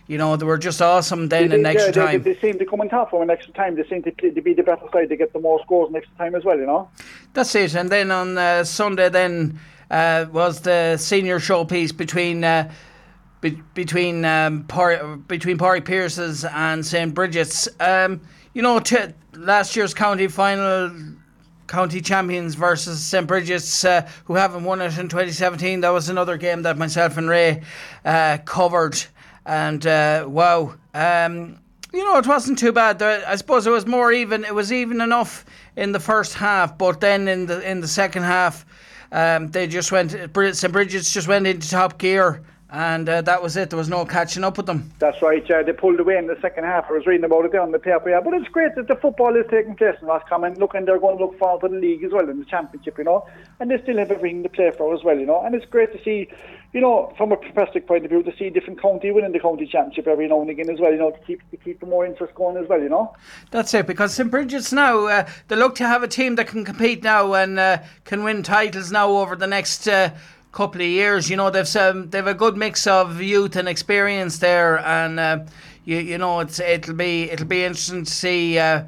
you 0.09 0.17
know, 0.17 0.35
they 0.35 0.45
were 0.45 0.57
just 0.57 0.81
awesome 0.81 1.29
then 1.29 1.49
they, 1.49 1.59
in 1.59 1.65
extra 1.67 1.93
time. 1.93 2.23
They, 2.23 2.33
they, 2.33 2.41
seem 2.41 2.57
to 2.57 2.65
come 2.65 2.81
on 2.81 2.89
top 2.89 3.11
for 3.11 3.21
an 3.21 3.29
extra 3.29 3.53
time. 3.53 3.75
They 3.75 3.87
seem 3.87 4.01
to, 4.01 4.11
to 4.11 4.41
be 4.41 4.55
the 4.55 4.63
better 4.63 4.87
side 4.91 5.07
to 5.09 5.15
get 5.15 5.33
the 5.33 5.39
more 5.39 5.61
scores 5.61 5.89
in 5.89 5.95
extra 5.95 6.17
time 6.17 6.33
as 6.33 6.43
well, 6.43 6.57
you 6.57 6.65
know. 6.65 6.89
That's 7.33 7.53
it. 7.53 7.75
And 7.75 7.91
then 7.91 8.09
on 8.09 8.35
uh, 8.35 8.63
Sunday, 8.63 9.09
then 9.09 9.59
uh, 9.91 10.25
was 10.31 10.61
the 10.61 10.97
senior 10.97 11.39
showpiece 11.39 11.95
between. 11.95 12.43
Uh, 12.43 12.71
be- 13.41 13.61
between 13.73 14.25
um, 14.25 14.65
Par- 14.65 15.15
between 15.15 15.57
Pádraig 15.57 15.85
Pearse's 15.85 16.43
and 16.43 16.85
St 16.85 17.13
Bridget's, 17.13 17.69
um, 17.79 18.19
you 18.53 18.61
know, 18.61 18.81
t- 18.81 18.97
last 19.33 19.77
year's 19.77 19.93
county 19.93 20.27
final 20.27 20.91
county 21.67 22.01
champions 22.01 22.55
versus 22.55 23.01
St 23.01 23.25
Bridget's, 23.25 23.85
uh, 23.85 24.05
who 24.25 24.35
haven't 24.35 24.65
won 24.65 24.81
it 24.81 24.97
in 24.97 25.07
2017. 25.07 25.79
That 25.79 25.91
was 25.91 26.09
another 26.09 26.35
game 26.35 26.63
that 26.63 26.77
myself 26.77 27.15
and 27.15 27.29
Ray 27.29 27.61
uh, 28.03 28.39
covered 28.43 29.01
and 29.45 29.85
uh, 29.85 30.25
wow, 30.27 30.75
um, 30.93 31.59
you 31.93 32.03
know, 32.03 32.17
it 32.17 32.27
wasn't 32.27 32.59
too 32.59 32.71
bad. 32.71 33.01
I 33.01 33.35
suppose 33.35 33.65
it 33.65 33.71
was 33.71 33.85
more 33.85 34.11
even. 34.11 34.45
It 34.45 34.53
was 34.53 34.71
even 34.71 35.01
enough 35.01 35.45
in 35.75 35.91
the 35.91 35.99
first 35.99 36.35
half, 36.35 36.77
but 36.77 37.01
then 37.01 37.27
in 37.27 37.45
the 37.47 37.67
in 37.69 37.81
the 37.81 37.87
second 37.87 38.23
half, 38.23 38.65
um, 39.11 39.47
they 39.49 39.67
just 39.67 39.91
went. 39.91 40.11
St 40.11 40.73
Bridget's 40.73 41.11
just 41.11 41.27
went 41.27 41.47
into 41.47 41.69
top 41.69 41.97
gear 41.97 42.43
and 42.71 43.09
uh, 43.09 43.21
that 43.21 43.41
was 43.41 43.57
it. 43.57 43.71
There 43.71 43.77
was 43.77 43.89
no 43.89 44.05
catching 44.05 44.43
up 44.43 44.57
with 44.57 44.67
them. 44.67 44.91
That's 44.99 45.21
right. 45.21 45.43
Yeah, 45.49 45.63
they 45.63 45.73
pulled 45.73 45.99
away 45.99 46.17
in 46.17 46.27
the 46.27 46.37
second 46.39 46.65
half. 46.65 46.85
I 46.89 46.93
was 46.93 47.07
reading 47.07 47.23
about 47.23 47.45
it 47.45 47.51
there 47.51 47.61
on 47.61 47.71
the 47.71 47.79
paper. 47.79 48.09
Yeah, 48.09 48.21
but 48.21 48.35
it's 48.35 48.47
great 48.49 48.75
that 48.75 48.87
the 48.87 48.95
football 48.95 49.35
is 49.35 49.45
taking 49.49 49.75
place 49.75 49.95
in 49.99 50.07
Roscommon. 50.07 50.53
Look, 50.59 50.75
and 50.75 50.87
they're 50.87 50.99
going 50.99 51.17
to 51.17 51.25
look 51.25 51.39
forward 51.39 51.67
to 51.67 51.73
the 51.73 51.81
league 51.81 52.03
as 52.03 52.11
well 52.11 52.29
in 52.29 52.37
the 52.37 52.45
championship, 52.45 52.97
you 52.99 53.05
know. 53.05 53.27
And 53.59 53.71
they 53.71 53.81
still 53.81 53.97
have 53.97 54.11
everything 54.11 54.43
to 54.43 54.49
play 54.49 54.71
for 54.77 54.93
as 54.93 55.03
well, 55.03 55.17
you 55.17 55.25
know. 55.25 55.43
And 55.43 55.55
it's 55.55 55.65
great 55.65 55.91
to 55.93 56.03
see, 56.03 56.27
you 56.73 56.81
know, 56.81 57.11
from 57.17 57.31
a 57.31 57.37
professional 57.37 57.81
point 57.81 58.05
of 58.05 58.11
view, 58.11 58.21
to 58.21 58.37
see 58.37 58.51
different 58.51 58.79
county 58.79 59.09
winning 59.09 59.31
the 59.31 59.39
county 59.39 59.65
championship 59.65 60.07
every 60.07 60.27
now 60.27 60.41
and 60.41 60.51
again 60.51 60.69
as 60.69 60.79
well, 60.79 60.91
you 60.91 60.99
know, 60.99 61.09
to 61.09 61.19
keep 61.25 61.41
to 61.49 61.57
keep 61.57 61.79
the 61.79 61.87
more 61.87 62.05
interest 62.05 62.35
going 62.35 62.55
as 62.57 62.69
well, 62.69 62.81
you 62.81 62.89
know. 62.89 63.15
That's 63.49 63.73
it 63.73 63.87
because 63.87 64.13
St 64.13 64.29
Bridget's 64.29 64.71
now 64.71 65.07
uh, 65.07 65.27
they 65.47 65.55
look 65.55 65.73
to 65.75 65.87
have 65.87 66.03
a 66.03 66.07
team 66.07 66.35
that 66.35 66.45
can 66.45 66.63
compete 66.63 67.01
now 67.01 67.33
and 67.33 67.57
uh, 67.57 67.79
can 68.03 68.23
win 68.23 68.43
titles 68.43 68.91
now 68.91 69.09
over 69.09 69.35
the 69.35 69.47
next. 69.47 69.87
Couple 70.51 70.81
of 70.81 70.87
years. 70.87 71.29
You 71.29 71.37
know, 71.37 71.49
they've 71.51 71.75
um, 71.75 72.09
they've 72.09 72.25
a 72.25 72.33
good 72.33 72.57
mix 72.57 72.87
of 72.87 73.21
youth 73.21 73.55
and 73.55 73.67
experience 73.67 74.39
there, 74.39 74.79
and 74.79 75.19
uh, 75.19 75.39
you 75.85 75.97
you 75.97 76.17
know 76.17 76.39
it's 76.39 76.59
it'll 76.59 76.95
be 76.95 77.29
it'll 77.29 77.45
be 77.45 77.63
interesting 77.63 78.03
to 78.03 78.11
see. 78.11 78.57
Uh, 78.57 78.85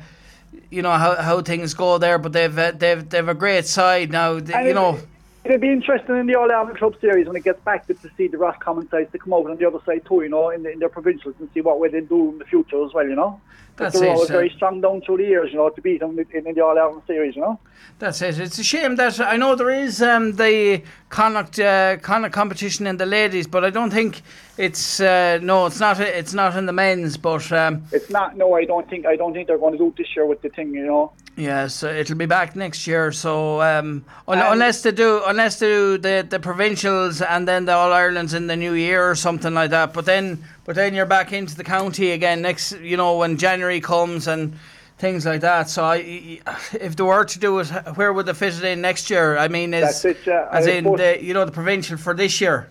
you 0.72 0.82
know 0.82 0.92
how, 0.92 1.16
how 1.16 1.42
things 1.42 1.74
go 1.74 1.98
there, 1.98 2.18
but 2.18 2.34
they've 2.34 2.58
uh, 2.58 2.72
they've 2.72 3.08
they've 3.08 3.28
a 3.28 3.34
great 3.34 3.68
side 3.68 4.12
now. 4.12 4.40
They, 4.40 4.70
you 4.70 4.74
know, 4.74 5.00
it'll 5.44 5.60
be 5.60 5.72
interesting 5.72 6.18
in 6.18 6.28
the 6.28 6.36
All 6.36 6.52
Ireland 6.52 6.78
Club 6.78 6.96
Series 7.00 7.28
when 7.28 7.36
it 7.36 7.44
gets 7.44 7.62
back 7.64 7.88
to, 7.88 7.94
to 7.94 8.10
see 8.18 8.28
the 8.28 8.38
Roscommon 8.38 8.90
sides 8.90 9.12
to 9.12 9.20
come 9.20 9.34
over 9.34 9.52
on 9.52 9.58
the 9.58 9.68
other 9.68 9.80
side 9.86 10.06
too. 10.06 10.22
You 10.22 10.30
know, 10.30 10.50
in, 10.50 10.64
the, 10.64 10.72
in 10.72 10.80
their 10.80 10.90
provincials 10.90 11.36
and 11.40 11.50
see 11.54 11.62
what 11.62 11.80
way 11.80 11.90
they 11.90 12.02
do 12.02 12.30
in 12.30 12.38
the 12.40 12.46
future 12.46 12.84
as 12.84 12.94
well. 12.94 13.08
You 13.08 13.16
know. 13.16 13.40
That's 13.78 13.96
it. 13.96 14.28
very 14.28 14.50
strong 14.50 14.82
down 14.82 15.02
through 15.02 15.18
the 15.18 15.24
years, 15.24 15.52
you 15.52 15.58
know, 15.58 15.70
to 15.70 15.82
beat 15.82 16.02
them 16.02 16.20
in, 16.20 16.48
in 16.48 16.54
the 16.54 16.62
All 16.62 16.78
Ireland 16.78 17.02
series, 17.08 17.36
you 17.36 17.42
know. 17.42 17.60
That's 18.00 18.22
it. 18.22 18.40
It's 18.40 18.58
a 18.58 18.64
shame 18.64 18.96
that 18.96 19.20
I 19.20 19.38
know 19.38 19.56
there 19.56 19.70
is 19.70 20.02
um, 20.02 20.34
the 20.34 20.82
Connacht 21.10 21.60
uh, 21.60 21.98
Connacht 21.98 22.34
competition 22.34 22.88
in 22.88 22.98
the 22.98 23.06
ladies, 23.06 23.48
but 23.48 23.64
I 23.64 23.70
don't 23.70 23.92
think 23.92 24.22
it's 24.58 25.00
uh, 25.00 25.40
no, 25.42 25.66
it's 25.68 25.80
not. 25.80 26.00
It's 26.00 26.34
not 26.34 26.56
in 26.56 26.66
the 26.66 26.74
men's, 26.74 27.18
but 27.18 27.52
um, 27.52 27.84
it's 27.92 28.10
not. 28.10 28.38
No, 28.38 28.56
I 28.56 28.66
don't 28.66 28.90
think. 28.90 29.06
I 29.06 29.16
don't 29.16 29.34
think 29.34 29.48
they're 29.48 29.58
going 29.58 29.74
to 29.74 29.78
do 29.78 29.88
it 29.88 29.98
this 29.98 30.16
year 30.16 30.26
with 30.26 30.42
the 30.42 30.50
thing, 30.50 30.74
you 30.74 30.86
know. 30.86 31.12
Yeah, 31.38 31.68
so 31.68 31.90
it'll 31.90 32.18
be 32.18 32.26
back 32.26 32.56
next 32.56 32.86
year. 32.88 33.12
So 33.12 33.62
um, 33.62 34.04
un- 34.28 34.40
unless 34.40 34.82
they 34.82 34.92
do, 34.92 35.22
unless 35.26 35.60
they 35.60 35.68
do 35.68 35.98
the, 35.98 36.28
the 36.30 36.40
provincials 36.40 37.22
and 37.22 37.48
then 37.48 37.66
the 37.66 37.74
All 37.74 37.94
Irelands 37.94 38.34
in 38.34 38.48
the 38.48 38.56
new 38.56 38.74
year 38.74 39.10
or 39.10 39.16
something 39.16 39.54
like 39.54 39.70
that. 39.70 39.94
But 39.94 40.06
then, 40.06 40.44
but 40.66 40.76
then 40.76 40.94
you're 40.94 41.06
back 41.06 41.34
into 41.34 41.56
the 41.56 41.64
county 41.64 42.12
again 42.12 42.42
next. 42.42 42.74
You 42.80 42.98
know 42.98 43.18
when 43.18 43.38
January 43.38 43.82
comes 43.82 44.28
and 44.28 44.58
things 44.98 45.26
like 45.26 45.42
that. 45.42 45.70
So 45.70 45.84
I, 45.84 46.40
if 46.74 46.96
they 46.96 47.04
were 47.04 47.26
to 47.26 47.40
do 47.40 47.60
it, 47.60 47.68
where 47.96 48.14
would 48.14 48.28
they 48.28 48.34
fit 48.34 48.56
it 48.56 48.64
in 48.64 48.82
next 48.82 49.10
year? 49.10 49.38
I 49.38 49.48
mean, 49.48 49.74
is 49.74 50.06
it, 50.06 50.28
uh, 50.28 50.48
as 50.52 50.68
in 50.68 50.84
the 50.84 51.18
you 51.22 51.34
know 51.34 51.46
the 51.46 51.52
provincial 51.52 51.98
for 51.98 52.14
this 52.14 52.40
year. 52.40 52.70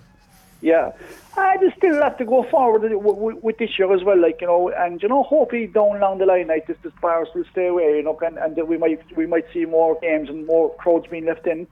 Yeah. 0.63 0.93
I 1.37 1.57
just 1.59 1.77
still 1.77 1.95
have 2.03 2.19
to 2.19 2.25
go 2.25 2.43
forward 2.51 2.83
with, 2.83 2.93
with, 2.93 3.43
with, 3.43 3.59
this 3.59 3.79
year 3.79 3.93
as 3.95 4.03
well, 4.03 4.21
like 4.21 4.41
you 4.41 4.47
know, 4.47 4.69
and 4.71 5.01
you 5.01 5.09
know, 5.09 5.23
hopefully 5.23 5.69
down 5.69 5.97
along 5.97 6.19
the 6.19 6.27
line, 6.27 6.49
like 6.49 6.67
this, 6.67 6.77
this 6.83 6.93
virus 7.01 7.29
will 7.35 7.45
stay 7.53 7.69
away, 7.69 7.97
you 7.97 8.03
know, 8.03 8.19
and, 8.21 8.37
and 8.37 8.69
we 8.69 8.77
might 8.77 9.17
we 9.17 9.27
might 9.27 9.47
see 9.53 9.65
more 9.65 9.99
games 10.01 10.29
and 10.29 10.47
more 10.47 10.75
crowds 10.75 11.07
being 11.07 11.27
left 11.27 11.47
in. 11.47 11.67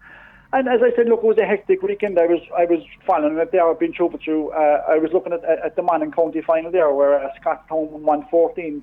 And 0.53 0.67
as 0.67 0.81
I 0.83 0.95
said, 0.97 1.09
look, 1.09 1.23
it 1.23 1.27
was 1.27 1.39
a 1.39 1.45
hectic 1.45 1.83
weekend. 1.83 2.19
I 2.19 2.27
was 2.27 2.41
I 2.57 2.65
was 2.65 2.83
following 3.05 3.37
it 3.37 3.53
there. 3.53 3.69
I've 3.69 3.79
been 3.79 3.93
it 3.93 4.21
through. 4.25 4.51
Uh, 4.51 4.85
I 4.89 4.97
was 4.99 5.13
looking 5.13 5.33
at 5.33 5.45
at 5.45 5.77
the 5.77 5.83
Monaghan 5.83 6.13
County 6.13 6.41
final 6.41 6.71
there, 6.71 6.93
where 6.93 7.23
uh, 7.23 7.29
Scotstown 7.39 7.89
won 8.03 8.27
14 8.31 8.83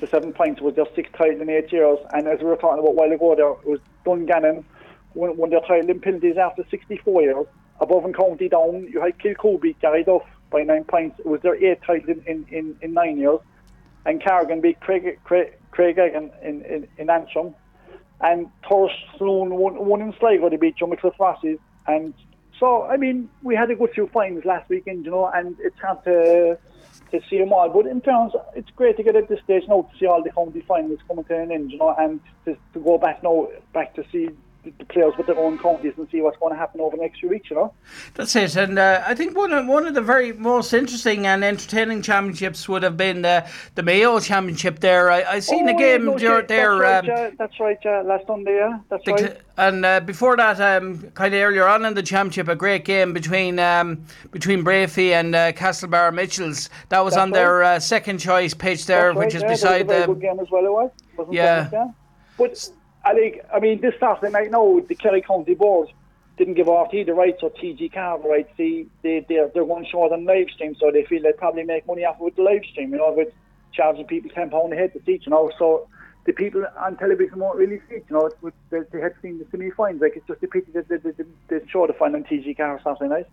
to 0.00 0.06
seven 0.06 0.32
points. 0.32 0.60
Was 0.60 0.74
their 0.74 0.86
sixth 0.94 1.12
title 1.14 1.40
in 1.40 1.48
eight 1.48 1.72
years. 1.72 1.98
And 2.12 2.28
as 2.28 2.40
we 2.40 2.46
were 2.46 2.56
talking 2.56 2.80
about 2.80 2.90
a 2.90 2.94
while 2.94 3.12
ago, 3.12 3.34
there 3.34 3.50
it 3.50 3.66
was 3.66 3.80
Dungannon 4.04 4.64
won, 5.14 5.50
their 5.50 5.60
title 5.60 5.88
in 5.90 6.00
penalties 6.00 6.36
after 6.36 6.64
64 6.70 7.22
years 7.22 7.46
above 7.80 8.04
and 8.04 8.16
county 8.16 8.48
down, 8.48 8.88
you 8.92 9.00
had 9.00 9.18
Kilcooby 9.18 9.76
carried 9.80 10.08
off 10.08 10.24
by 10.50 10.62
nine 10.62 10.84
points. 10.84 11.18
It 11.18 11.26
was 11.26 11.40
their 11.42 11.56
eighth 11.56 11.82
title 11.84 12.10
in, 12.10 12.22
in, 12.26 12.46
in, 12.50 12.76
in 12.82 12.92
nine 12.94 13.18
years. 13.18 13.40
And 14.06 14.22
Cargin 14.22 14.60
beat 14.60 14.80
Craig, 14.80 15.18
Craig, 15.24 15.54
Creggan 15.72 16.30
in, 16.42 16.62
in, 16.62 16.88
in 16.98 17.10
Antrim. 17.10 17.54
And 18.20 18.48
Thurles 18.68 18.90
Sloan 19.18 19.54
won, 19.54 19.84
won 19.84 20.00
in 20.00 20.14
Sligo. 20.18 20.48
They 20.48 20.56
beat 20.56 20.76
Drumcliff 20.76 21.16
Rossies. 21.18 21.58
And 21.86 22.14
so, 22.58 22.84
I 22.84 22.96
mean, 22.96 23.28
we 23.42 23.54
had 23.54 23.70
a 23.70 23.74
good 23.74 23.90
few 23.94 24.08
finals 24.12 24.44
last 24.44 24.68
weekend, 24.68 25.04
you 25.04 25.10
know, 25.10 25.30
and 25.34 25.56
it's 25.60 25.78
hard 25.80 26.04
to 26.04 26.58
to 27.10 27.20
see 27.28 27.38
them 27.38 27.52
all. 27.52 27.68
But 27.70 27.86
in 27.86 28.00
terms, 28.00 28.32
it's 28.54 28.70
great 28.70 28.96
to 28.96 29.02
get 29.02 29.16
at 29.16 29.28
this 29.28 29.40
stage 29.44 29.64
now 29.68 29.82
to 29.82 29.98
see 29.98 30.06
all 30.06 30.22
the 30.22 30.30
county 30.30 30.62
finals 30.66 31.00
coming 31.06 31.24
to 31.24 31.38
an 31.38 31.52
end, 31.52 31.70
you 31.70 31.78
know, 31.78 31.94
and 31.98 32.20
to, 32.44 32.56
to 32.72 32.80
go 32.80 32.98
back 32.98 33.22
now, 33.22 33.48
back 33.72 33.94
to 33.94 34.04
see 34.10 34.30
the 34.64 34.84
players 34.86 35.14
with 35.16 35.26
their 35.26 35.38
own 35.38 35.58
counties 35.58 35.94
and 35.96 36.08
see 36.10 36.20
what's 36.20 36.36
going 36.38 36.52
to 36.52 36.58
happen 36.58 36.80
over 36.80 36.96
the 36.96 37.02
next 37.02 37.20
few 37.20 37.28
weeks, 37.28 37.50
you 37.50 37.56
know. 37.56 37.72
That's 38.14 38.34
it, 38.36 38.56
and 38.56 38.78
uh, 38.78 39.02
I 39.06 39.14
think 39.14 39.36
one 39.36 39.52
of 39.52 39.66
one 39.66 39.86
of 39.86 39.94
the 39.94 40.00
very 40.00 40.32
most 40.32 40.72
interesting 40.72 41.26
and 41.26 41.44
entertaining 41.44 42.02
championships 42.02 42.68
would 42.68 42.82
have 42.82 42.96
been 42.96 43.22
the 43.22 43.46
the 43.74 43.82
Mayo 43.82 44.18
Championship. 44.20 44.80
There, 44.80 45.10
I, 45.10 45.22
I 45.22 45.38
seen 45.40 45.64
oh, 45.68 45.72
the 45.72 45.78
game 45.78 46.04
no, 46.06 46.18
there. 46.18 46.36
That's 46.36 46.48
there 46.48 46.76
right, 46.76 46.98
um, 46.98 47.06
yeah, 47.06 47.30
that's 47.38 47.60
right, 47.60 47.78
last 48.04 48.26
Sunday, 48.26 48.56
yeah, 48.56 48.78
that's 48.88 49.06
right. 49.06 49.40
And 49.56 49.86
uh, 49.86 50.00
before 50.00 50.36
that, 50.36 50.60
um, 50.60 51.10
kind 51.12 51.32
of 51.32 51.40
earlier 51.40 51.68
on 51.68 51.84
in 51.84 51.94
the 51.94 52.02
championship, 52.02 52.48
a 52.48 52.56
great 52.56 52.84
game 52.84 53.12
between 53.12 53.60
um, 53.60 54.04
between 54.32 54.64
Breaffy 54.64 55.12
and 55.12 55.34
uh, 55.34 55.52
Castlebar 55.52 56.12
Mitchels. 56.12 56.68
That 56.88 57.04
was 57.04 57.14
That's 57.14 57.22
on 57.22 57.30
their 57.30 57.62
uh, 57.62 57.78
second 57.78 58.18
choice 58.18 58.52
pitch 58.52 58.86
there, 58.86 59.08
That's 59.12 59.16
right, 59.16 59.26
which 59.26 59.34
is 59.36 59.42
yeah, 59.42 59.48
beside 59.48 59.88
that 59.88 59.88
was 59.88 59.90
a 59.90 59.94
very 59.94 60.00
the 60.06 60.14
good 60.14 60.22
game 60.22 60.40
as 60.40 60.50
well. 60.50 60.64
It 60.64 60.72
was. 60.72 60.90
Wasn't 61.16 61.34
Yeah. 61.34 61.66
it? 61.66 61.72
yeah. 61.72 61.86
But 62.36 62.68
I 63.04 63.14
think, 63.14 63.40
I 63.52 63.60
mean, 63.60 63.80
this 63.80 63.94
Saturday 64.00 64.32
night 64.32 64.50
now, 64.50 64.80
the 64.86 64.94
Kerry 64.94 65.22
County 65.22 65.54
Board 65.54 65.88
didn't 66.36 66.54
give 66.54 66.68
off 66.68 66.92
either 66.94 67.14
rights 67.14 67.42
or 67.42 67.50
TG4 67.50 68.22
the 68.22 68.28
rights. 68.28 68.50
See, 68.56 68.88
they 69.02 69.24
they're, 69.28 69.48
they're 69.48 69.66
show 69.90 70.06
it 70.06 70.12
on 70.12 70.24
live 70.24 70.48
stream, 70.50 70.74
so 70.80 70.90
they 70.90 71.04
feel 71.04 71.22
they 71.22 71.32
probably 71.32 71.64
make 71.64 71.86
money 71.86 72.04
off 72.04 72.16
it 72.16 72.22
with 72.22 72.36
the 72.36 72.42
live 72.42 72.64
stream. 72.72 72.92
You 72.92 72.98
know, 72.98 73.12
with 73.12 73.28
charging 73.72 74.06
people 74.06 74.30
ten 74.30 74.50
pound 74.50 74.72
a 74.72 74.76
head 74.76 74.92
to 74.94 75.02
see. 75.04 75.20
You 75.24 75.30
know, 75.30 75.50
so. 75.58 75.88
The 76.26 76.32
people 76.32 76.64
on 76.78 76.96
television 76.96 77.38
won't 77.38 77.58
really 77.58 77.82
see 77.86 77.96
it, 77.96 78.06
you 78.08 78.16
know. 78.16 78.30
It's, 78.42 78.56
they, 78.70 78.78
they 78.90 78.98
had 78.98 79.12
seen 79.20 79.38
the 79.38 79.46
semi 79.50 79.68
finals. 79.72 80.00
Like 80.00 80.16
it's 80.16 80.26
just 80.26 80.42
a 80.42 80.46
pity 80.48 80.72
that 80.72 80.88
they, 80.88 80.96
they, 80.96 81.10
they, 81.10 81.24
they 81.48 81.66
show 81.68 81.86
the 81.86 81.92
final 81.92 82.16
on 82.16 82.24
TG4 82.24 82.82
Saturday 82.82 83.10
night. 83.10 83.26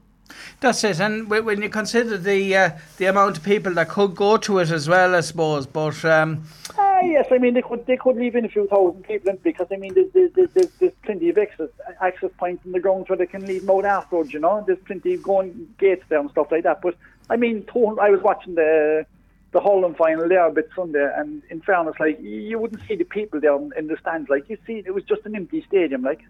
That's 0.62 0.84
it, 0.84 1.00
and 1.00 1.26
wh- 1.28 1.44
when 1.44 1.62
you 1.64 1.70
consider 1.70 2.18
the 2.18 2.56
uh, 2.56 2.70
the 2.98 3.08
amount 3.08 3.38
of 3.38 3.44
people 3.44 3.74
that 3.74 3.90
could 3.90 4.16
go 4.16 4.38
to 4.38 4.60
it 4.60 4.70
as 4.70 4.88
well, 4.88 5.16
I 5.16 5.22
suppose. 5.22 5.66
But 5.66 6.06
um, 6.06 6.44
Ah, 6.78 7.00
yes, 7.02 7.28
I 7.32 7.40
mean 7.40 7.56
they 7.56 7.64
could 7.64 7.84
they 7.88 7.98
could 7.98 8.16
leave 8.16 8.36
in 8.36 8.46
a 8.46 8.50
few 8.50 8.68
thousand 8.68 9.04
people 9.04 9.32
in 9.32 9.38
because 9.38 9.66
I 9.72 9.78
mean 9.78 9.96
there's 9.96 10.12
there's, 10.14 10.50
there's, 10.54 10.70
there's 10.80 10.94
plenty 11.04 11.30
of 11.30 11.38
access 11.40 11.70
access 12.00 12.30
points 12.38 12.64
in 12.64 12.74
the 12.74 12.80
grounds 12.80 13.10
where 13.10 13.18
they 13.18 13.26
can 13.26 13.48
leave 13.48 13.68
out 13.68 13.86
afterwards. 13.86 14.34
You 14.34 14.40
know, 14.40 14.64
there's 14.66 14.78
plenty 14.86 15.16
of 15.16 15.24
going 15.24 15.68
gates 15.80 16.04
there 16.10 16.20
and 16.20 16.30
stuff 16.30 16.52
like 16.52 16.64
that. 16.64 16.82
But 16.84 16.96
I 17.32 17.38
mean, 17.38 17.66
I 17.76 18.12
was 18.12 18.22
watching 18.22 18.54
the 18.54 19.06
the 19.54 19.60
Holland 19.60 19.98
final 19.98 20.30
there 20.30 20.46
a 20.46 20.52
bit 20.52 20.70
Sunday, 20.76 21.12
and 21.18 21.42
in 21.50 21.62
fairness, 21.62 21.96
like 22.00 22.22
you 22.22 22.30
you 22.30 22.60
wouldn't 22.60 22.82
see 22.88 22.96
the 22.96 23.04
people 23.04 23.40
there 23.40 23.58
in 23.80 23.88
the 23.88 23.98
stands. 24.00 24.30
Like 24.30 24.48
you 24.48 24.60
see, 24.68 24.84
it 24.86 24.94
was 24.94 25.04
just 25.06 25.26
an 25.26 25.36
empty 25.36 25.66
stadium. 25.68 26.04
Like 26.04 26.22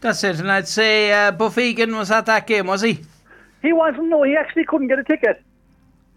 that's 0.00 0.24
it, 0.24 0.40
and 0.40 0.50
I'd 0.50 0.66
say 0.66 1.12
uh, 1.12 1.30
Buff 1.30 1.58
Egan 1.58 1.94
was 1.94 2.10
at 2.10 2.26
that 2.26 2.48
game, 2.48 2.66
was 2.66 2.82
he? 2.82 3.04
He 3.62 3.72
wasn't. 3.72 4.08
No, 4.08 4.22
he 4.22 4.36
actually 4.36 4.64
couldn't 4.64 4.88
get 4.88 4.98
a 4.98 5.04
ticket. 5.04 5.42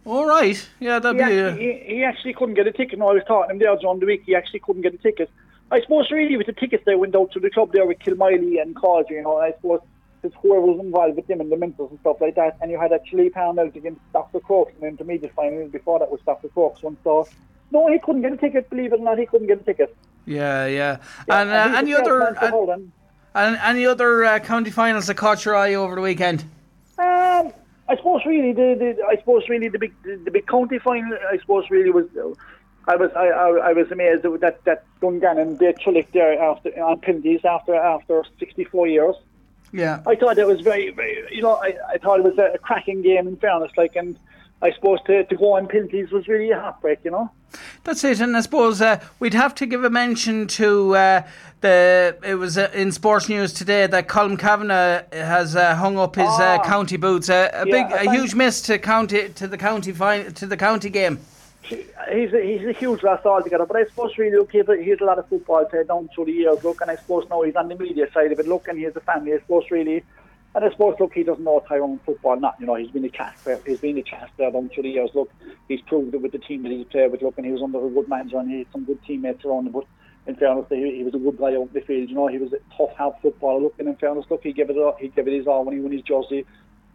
All 0.03 0.25
right, 0.25 0.67
yeah, 0.79 0.97
that'd 0.99 1.19
He 1.19 1.25
be. 1.25 1.39
actually, 1.39 1.71
Uh, 1.81 1.85
he, 1.87 1.95
he 1.95 2.03
actually 2.03 2.33
couldn't 2.33 2.55
get 2.55 2.65
a 2.67 2.71
ticket. 2.71 2.97
No, 2.97 3.09
I 3.09 3.13
was 3.13 3.23
talking 3.27 3.49
to 3.49 3.53
him 3.53 3.59
there 3.59 3.75
during 3.77 3.99
the 3.99 4.05
week. 4.07 4.23
He 4.25 4.35
actually 4.35 4.59
couldn't 4.61 4.81
get 4.81 4.93
a 4.95 4.97
ticket. 4.97 5.29
I 5.71 5.79
suppose 5.81 6.09
really 6.11 6.37
with 6.37 6.47
the 6.47 6.53
tickets 6.53 6.83
they 6.85 6.95
went 6.95 7.15
out 7.15 7.31
to 7.33 7.39
the 7.39 7.49
club 7.49 7.71
there 7.71 7.85
with 7.85 7.99
Kilmoyley 7.99 8.61
and 8.61 8.75
Causeway, 8.75 9.17
you 9.17 9.21
know, 9.21 9.37
I 9.37 9.51
suppose 9.53 9.79
it's 10.23 10.35
whoever 10.41 10.61
was 10.65 10.79
involved 10.79 11.15
with 11.15 11.27
them 11.27 11.39
and 11.39 11.51
the 11.51 11.55
mentors 11.55 11.89
and 11.91 11.99
stuff 12.01 12.17
like 12.19 12.35
that. 12.35 12.57
And 12.61 12.69
you 12.71 12.79
had 12.79 12.91
actually 12.91 13.31
out 13.35 13.57
against 13.59 14.01
Dr. 14.11 14.39
Crokes 14.39 14.73
in 14.75 14.81
the 14.81 14.87
intermediate 14.87 15.33
final 15.33 15.67
before 15.69 15.99
that 15.99 16.11
was 16.11 16.19
Dr. 16.25 16.49
Crokes 16.49 16.81
one. 16.83 16.97
So 17.03 17.27
no, 17.71 17.87
he 17.91 17.99
couldn't 17.99 18.21
get 18.23 18.33
a 18.33 18.37
ticket. 18.37 18.69
Believe 18.69 18.91
it 18.91 18.99
or 18.99 19.03
not, 19.03 19.17
he 19.17 19.25
couldn't 19.25 19.47
get 19.47 19.61
a 19.61 19.63
ticket. 19.63 19.95
yeah, 20.25 20.65
yeah, 20.65 20.97
Yeah, 21.27 21.41
and 21.41 21.49
uh, 21.49 21.67
the 21.69 21.77
any 21.77 21.93
other 21.93 22.21
and, 22.23 22.91
and 23.33 23.55
any 23.63 23.85
other 23.85 24.25
uh, 24.25 24.39
county 24.39 24.71
finals 24.71 25.07
that 25.07 25.15
caught 25.15 25.45
your 25.45 25.55
eye 25.55 25.75
over 25.75 25.95
the 25.95 26.01
weekend? 26.01 26.43
I 27.91 27.97
suppose 27.97 28.25
really 28.25 28.53
the, 28.53 28.75
the 28.79 29.05
I 29.05 29.17
suppose 29.17 29.49
really 29.49 29.67
the 29.67 29.77
big 29.77 29.93
the, 30.03 30.15
the 30.15 30.31
big 30.31 30.47
county 30.47 30.79
final 30.79 31.17
I 31.29 31.37
suppose 31.39 31.69
really 31.69 31.89
was 31.89 32.05
I 32.87 32.95
was 32.95 33.11
I, 33.17 33.27
I, 33.27 33.69
I 33.69 33.73
was 33.73 33.91
amazed 33.91 34.23
that 34.23 34.63
that 34.63 34.85
Dungannon 35.01 35.57
beat 35.57 35.77
Trillick 35.79 36.07
there 36.13 36.41
after 36.41 36.69
on 36.81 37.01
penalties 37.01 37.41
after 37.43 37.75
after 37.75 38.23
64 38.39 38.87
years. 38.87 39.15
Yeah, 39.73 40.01
I 40.07 40.15
thought 40.15 40.37
it 40.37 40.47
was 40.47 40.61
very, 40.61 40.91
very 40.91 41.27
you 41.31 41.41
know 41.41 41.55
I, 41.55 41.75
I 41.89 41.97
thought 41.97 42.19
it 42.19 42.23
was 42.23 42.37
a, 42.37 42.53
a 42.53 42.57
cracking 42.57 43.01
game 43.01 43.27
in 43.27 43.35
fairness 43.35 43.71
like 43.75 43.97
and 43.97 44.17
I 44.61 44.71
suppose 44.71 44.99
to, 45.07 45.25
to 45.25 45.35
go 45.35 45.53
on 45.57 45.67
penalties 45.67 46.11
was 46.11 46.29
really 46.29 46.51
a 46.51 46.59
heartbreak 46.59 46.99
you 47.03 47.11
know. 47.11 47.29
That's 47.83 48.03
it, 48.03 48.19
and 48.21 48.37
I 48.37 48.41
suppose 48.41 48.79
uh, 48.79 49.03
we'd 49.19 49.33
have 49.33 49.55
to 49.55 49.65
give 49.65 49.83
a 49.83 49.89
mention 49.89 50.45
to 50.47 50.95
uh, 50.95 51.27
the. 51.61 52.15
It 52.23 52.35
was 52.35 52.55
uh, 52.57 52.69
in 52.75 52.91
sports 52.91 53.27
news 53.27 53.53
today 53.53 53.87
that 53.87 54.07
Colm 54.07 54.37
Cavanagh 54.37 55.03
has 55.11 55.55
uh, 55.55 55.75
hung 55.75 55.97
up 55.97 56.15
his 56.15 56.27
uh, 56.27 56.59
Ah. 56.59 56.63
county 56.63 56.97
boots. 56.97 57.27
Uh, 57.29 57.49
a 57.53 57.65
Yeah, 57.67 57.87
big, 57.89 58.07
a 58.07 58.11
huge 58.11 58.35
miss 58.35 58.61
to 58.63 58.77
county 58.77 59.29
to 59.29 59.47
the 59.47 59.57
county 59.57 59.93
fin- 59.93 60.31
to 60.33 60.45
the 60.45 60.57
county 60.57 60.91
game. 60.91 61.19
He- 61.63 61.85
He's 62.11 62.33
a, 62.33 62.41
he's 62.41 62.67
a 62.67 62.73
huge 62.73 63.03
loss 63.03 63.23
altogether, 63.25 63.65
but 63.65 63.77
I 63.77 63.85
suppose 63.85 64.17
really 64.17 64.35
look, 64.37 64.51
he's 64.51 64.67
a, 64.67 64.75
he's 64.75 64.99
a 64.99 65.05
lot 65.05 65.17
of 65.17 65.27
football 65.29 65.63
played 65.65 65.87
down 65.87 66.09
through 66.13 66.25
the 66.25 66.31
years. 66.33 66.61
Look, 66.63 66.81
and 66.81 66.91
I 66.91 66.95
suppose 66.97 67.25
now 67.29 67.41
he's 67.43 67.55
on 67.55 67.67
the 67.69 67.75
media 67.77 68.11
side 68.11 68.31
of 68.31 68.39
it. 68.39 68.47
Look, 68.47 68.67
and 68.67 68.77
he 68.77 68.83
has 68.83 68.95
a 68.95 68.99
family. 68.99 69.33
I 69.33 69.37
suppose 69.39 69.71
really, 69.71 70.03
and 70.53 70.65
I 70.65 70.69
suppose 70.71 70.95
look, 70.99 71.13
he 71.13 71.23
doesn't 71.23 71.43
know 71.43 71.63
Tyrone 71.67 71.99
football. 72.05 72.39
Not 72.39 72.55
you 72.59 72.65
know, 72.65 72.75
he's 72.75 72.91
been 72.91 73.05
a 73.05 73.09
player. 73.09 73.59
He's 73.65 73.79
been 73.79 73.97
a 73.97 74.03
player 74.03 74.51
down 74.51 74.69
through 74.69 74.83
the 74.83 74.89
years. 74.89 75.11
Look, 75.13 75.31
he's 75.67 75.81
proved 75.81 76.13
it 76.13 76.21
with 76.21 76.31
the 76.31 76.39
team 76.39 76.63
that 76.63 76.71
he's 76.71 76.85
played 76.87 77.11
with. 77.11 77.21
Look, 77.21 77.37
and 77.37 77.45
he 77.45 77.51
was 77.51 77.61
under 77.61 77.85
a 77.85 77.89
good 77.89 78.09
manager 78.09 78.37
and 78.37 78.49
he 78.49 78.59
had 78.59 78.67
some 78.71 78.83
good 78.83 79.03
teammates 79.05 79.45
around 79.45 79.67
him. 79.67 79.73
But 79.73 79.85
in 80.27 80.35
fairness, 80.35 80.65
he, 80.69 80.97
he 80.97 81.03
was 81.03 81.15
a 81.15 81.19
good 81.19 81.37
guy 81.37 81.55
out 81.55 81.71
the 81.73 81.81
field. 81.81 82.09
You 82.09 82.15
know, 82.15 82.27
he 82.27 82.37
was 82.37 82.53
a 82.53 82.59
tough, 82.77 82.95
hard 82.97 83.15
footballer. 83.21 83.61
Look, 83.61 83.75
and 83.79 83.87
in 83.87 83.95
fairness, 83.95 84.25
look, 84.29 84.43
he 84.43 84.51
gave 84.51 84.69
it 84.69 84.77
all, 84.77 84.97
he 84.99 85.07
gave 85.07 85.27
it 85.27 85.33
his 85.33 85.47
all 85.47 85.63
when 85.63 85.75
he 85.75 85.81
won 85.81 85.91
his 85.91 86.01
jersey 86.01 86.45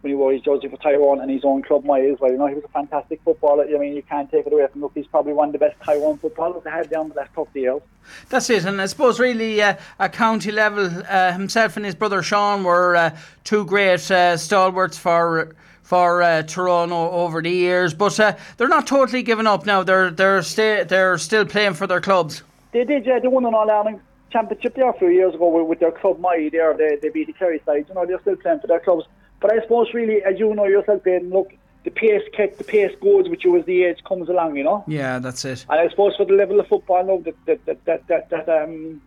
when 0.01 0.11
he 0.11 0.15
wore 0.15 0.31
his 0.31 0.41
jersey 0.41 0.67
for 0.67 0.77
Tyrone 0.77 1.21
and 1.21 1.29
his 1.29 1.43
own 1.43 1.63
club 1.63 1.83
Maya 1.85 2.13
as 2.13 2.19
well. 2.19 2.31
You 2.31 2.37
know, 2.37 2.47
he 2.47 2.55
was 2.55 2.63
a 2.63 2.69
fantastic 2.69 3.21
footballer. 3.23 3.65
I 3.65 3.77
mean, 3.77 3.95
you 3.95 4.03
can't 4.03 4.29
take 4.29 4.45
it 4.45 4.53
away 4.53 4.67
from 4.67 4.79
him. 4.79 4.81
Look, 4.83 4.91
he's 4.95 5.07
probably 5.07 5.33
one 5.33 5.49
of 5.49 5.53
the 5.53 5.59
best 5.59 5.75
Tyrone 5.83 6.17
footballers 6.17 6.63
they 6.63 6.69
had 6.69 6.89
down 6.89 7.09
the 7.09 7.15
last 7.15 7.29
couple 7.29 7.47
of 7.49 7.55
years. 7.55 7.81
That's 8.29 8.49
it, 8.49 8.65
and 8.65 8.81
I 8.81 8.85
suppose 8.85 9.19
really 9.19 9.61
uh, 9.61 9.75
at 9.99 10.13
county 10.13 10.51
level, 10.51 10.89
uh, 11.09 11.33
himself 11.33 11.75
and 11.75 11.85
his 11.85 11.95
brother 11.95 12.21
Sean 12.21 12.63
were 12.63 12.95
uh, 12.95 13.17
two 13.43 13.65
great 13.65 14.09
uh, 14.09 14.37
stalwarts 14.37 14.97
for 14.97 15.55
for 15.83 16.21
uh, 16.21 16.43
Tyrone 16.43 16.91
over 16.91 17.41
the 17.41 17.49
years. 17.49 17.93
But 17.93 18.19
uh, 18.19 18.35
they're 18.57 18.67
not 18.67 18.87
totally 18.87 19.23
giving 19.23 19.47
up 19.47 19.65
now. 19.65 19.83
They're 19.83 20.11
they're 20.11 20.41
still 20.41 20.85
they're 20.85 21.17
still 21.17 21.45
playing 21.45 21.73
for 21.73 21.87
their 21.87 22.01
clubs. 22.01 22.43
They 22.71 22.83
did, 22.83 23.05
yeah, 23.05 23.19
they 23.19 23.27
won 23.27 23.45
an 23.45 23.53
All 23.53 23.69
Ireland 23.69 24.01
championship 24.29 24.75
there 24.75 24.89
a 24.89 24.97
few 24.97 25.07
years 25.07 25.33
ago 25.33 25.49
with, 25.49 25.67
with 25.67 25.79
their 25.79 25.91
club 25.91 26.19
Maya 26.19 26.49
there. 26.49 26.75
They, 26.75 26.97
they 27.01 27.09
beat 27.09 27.27
the 27.27 27.33
Kerry 27.33 27.61
side. 27.65 27.85
You 27.87 27.95
know, 27.95 28.05
they're 28.05 28.19
still 28.21 28.35
playing 28.35 28.59
for 28.59 28.67
their 28.67 28.79
clubs. 28.79 29.05
But 29.39 29.53
I 29.53 29.61
suppose 29.61 29.93
really, 29.93 30.23
as 30.23 30.39
you 30.39 30.53
know 30.53 30.65
yourself, 30.65 31.03
Ben, 31.03 31.29
look, 31.29 31.53
the 31.83 31.91
pace 31.91 32.23
kick, 32.33 32.57
the 32.57 32.63
pace 32.63 32.93
goes 33.01 33.29
with 33.29 33.45
you 33.45 33.57
as 33.57 33.65
the 33.65 33.83
age 33.83 34.03
comes 34.03 34.29
along, 34.29 34.57
you 34.57 34.63
know. 34.63 34.83
Yeah, 34.87 35.19
that's 35.19 35.45
it. 35.45 35.65
And 35.69 35.79
I 35.79 35.87
suppose 35.89 36.15
for 36.15 36.25
the 36.25 36.33
level 36.33 36.59
of 36.59 36.67
football 36.67 37.05
now 37.05 37.17
that 37.23 37.35
that 37.45 37.65
that 37.65 37.85
that, 37.85 38.07
that, 38.07 38.29
that 38.29 38.49
um 38.49 39.01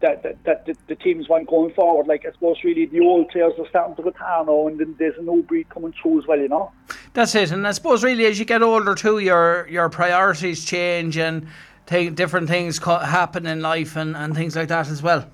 that, 0.00 0.22
that, 0.22 0.44
that 0.44 0.66
the, 0.66 0.76
the 0.88 0.94
teams 0.94 1.26
want 1.26 1.48
going 1.48 1.72
forward, 1.72 2.06
like 2.06 2.26
I 2.26 2.32
suppose 2.32 2.62
really 2.62 2.84
the 2.84 3.00
old 3.00 3.30
players 3.30 3.54
are 3.58 3.66
starting 3.68 3.96
to 3.96 4.02
retire 4.02 4.44
now, 4.44 4.68
and 4.68 4.78
then 4.78 4.94
there's 4.98 5.16
a 5.16 5.22
new 5.22 5.42
breed 5.42 5.70
coming 5.70 5.94
through 6.00 6.20
as 6.20 6.26
well, 6.26 6.38
you 6.38 6.48
know. 6.48 6.70
That's 7.14 7.34
it, 7.34 7.50
and 7.50 7.66
I 7.66 7.72
suppose 7.72 8.04
really 8.04 8.26
as 8.26 8.38
you 8.38 8.44
get 8.44 8.62
older 8.62 8.94
too, 8.94 9.18
your 9.18 9.66
your 9.70 9.88
priorities 9.88 10.64
change 10.64 11.16
and 11.16 11.46
th- 11.86 12.14
different 12.14 12.48
things 12.48 12.78
co- 12.78 12.98
happen 12.98 13.46
in 13.46 13.62
life 13.62 13.96
and, 13.96 14.14
and 14.14 14.34
things 14.34 14.54
like 14.54 14.68
that 14.68 14.88
as 14.88 15.02
well. 15.02 15.26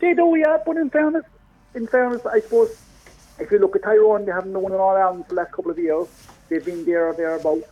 They 0.00 0.12
do, 0.12 0.36
yeah. 0.36 0.58
But 0.66 0.76
in 0.76 0.90
fairness, 0.90 1.24
in 1.74 1.86
fairness, 1.86 2.26
I 2.26 2.40
suppose 2.40 2.76
if 3.38 3.50
you 3.50 3.58
look 3.58 3.76
at 3.76 3.82
Tyrone, 3.82 4.24
they 4.24 4.32
haven't 4.32 4.60
won 4.60 4.72
an 4.72 4.78
All 4.78 4.96
Ireland 4.96 5.24
for 5.26 5.34
the 5.34 5.42
last 5.42 5.52
couple 5.52 5.70
of 5.70 5.78
years. 5.78 6.06
They've 6.48 6.64
been 6.64 6.84
there 6.84 7.08
or 7.08 7.14
thereabouts. 7.14 7.68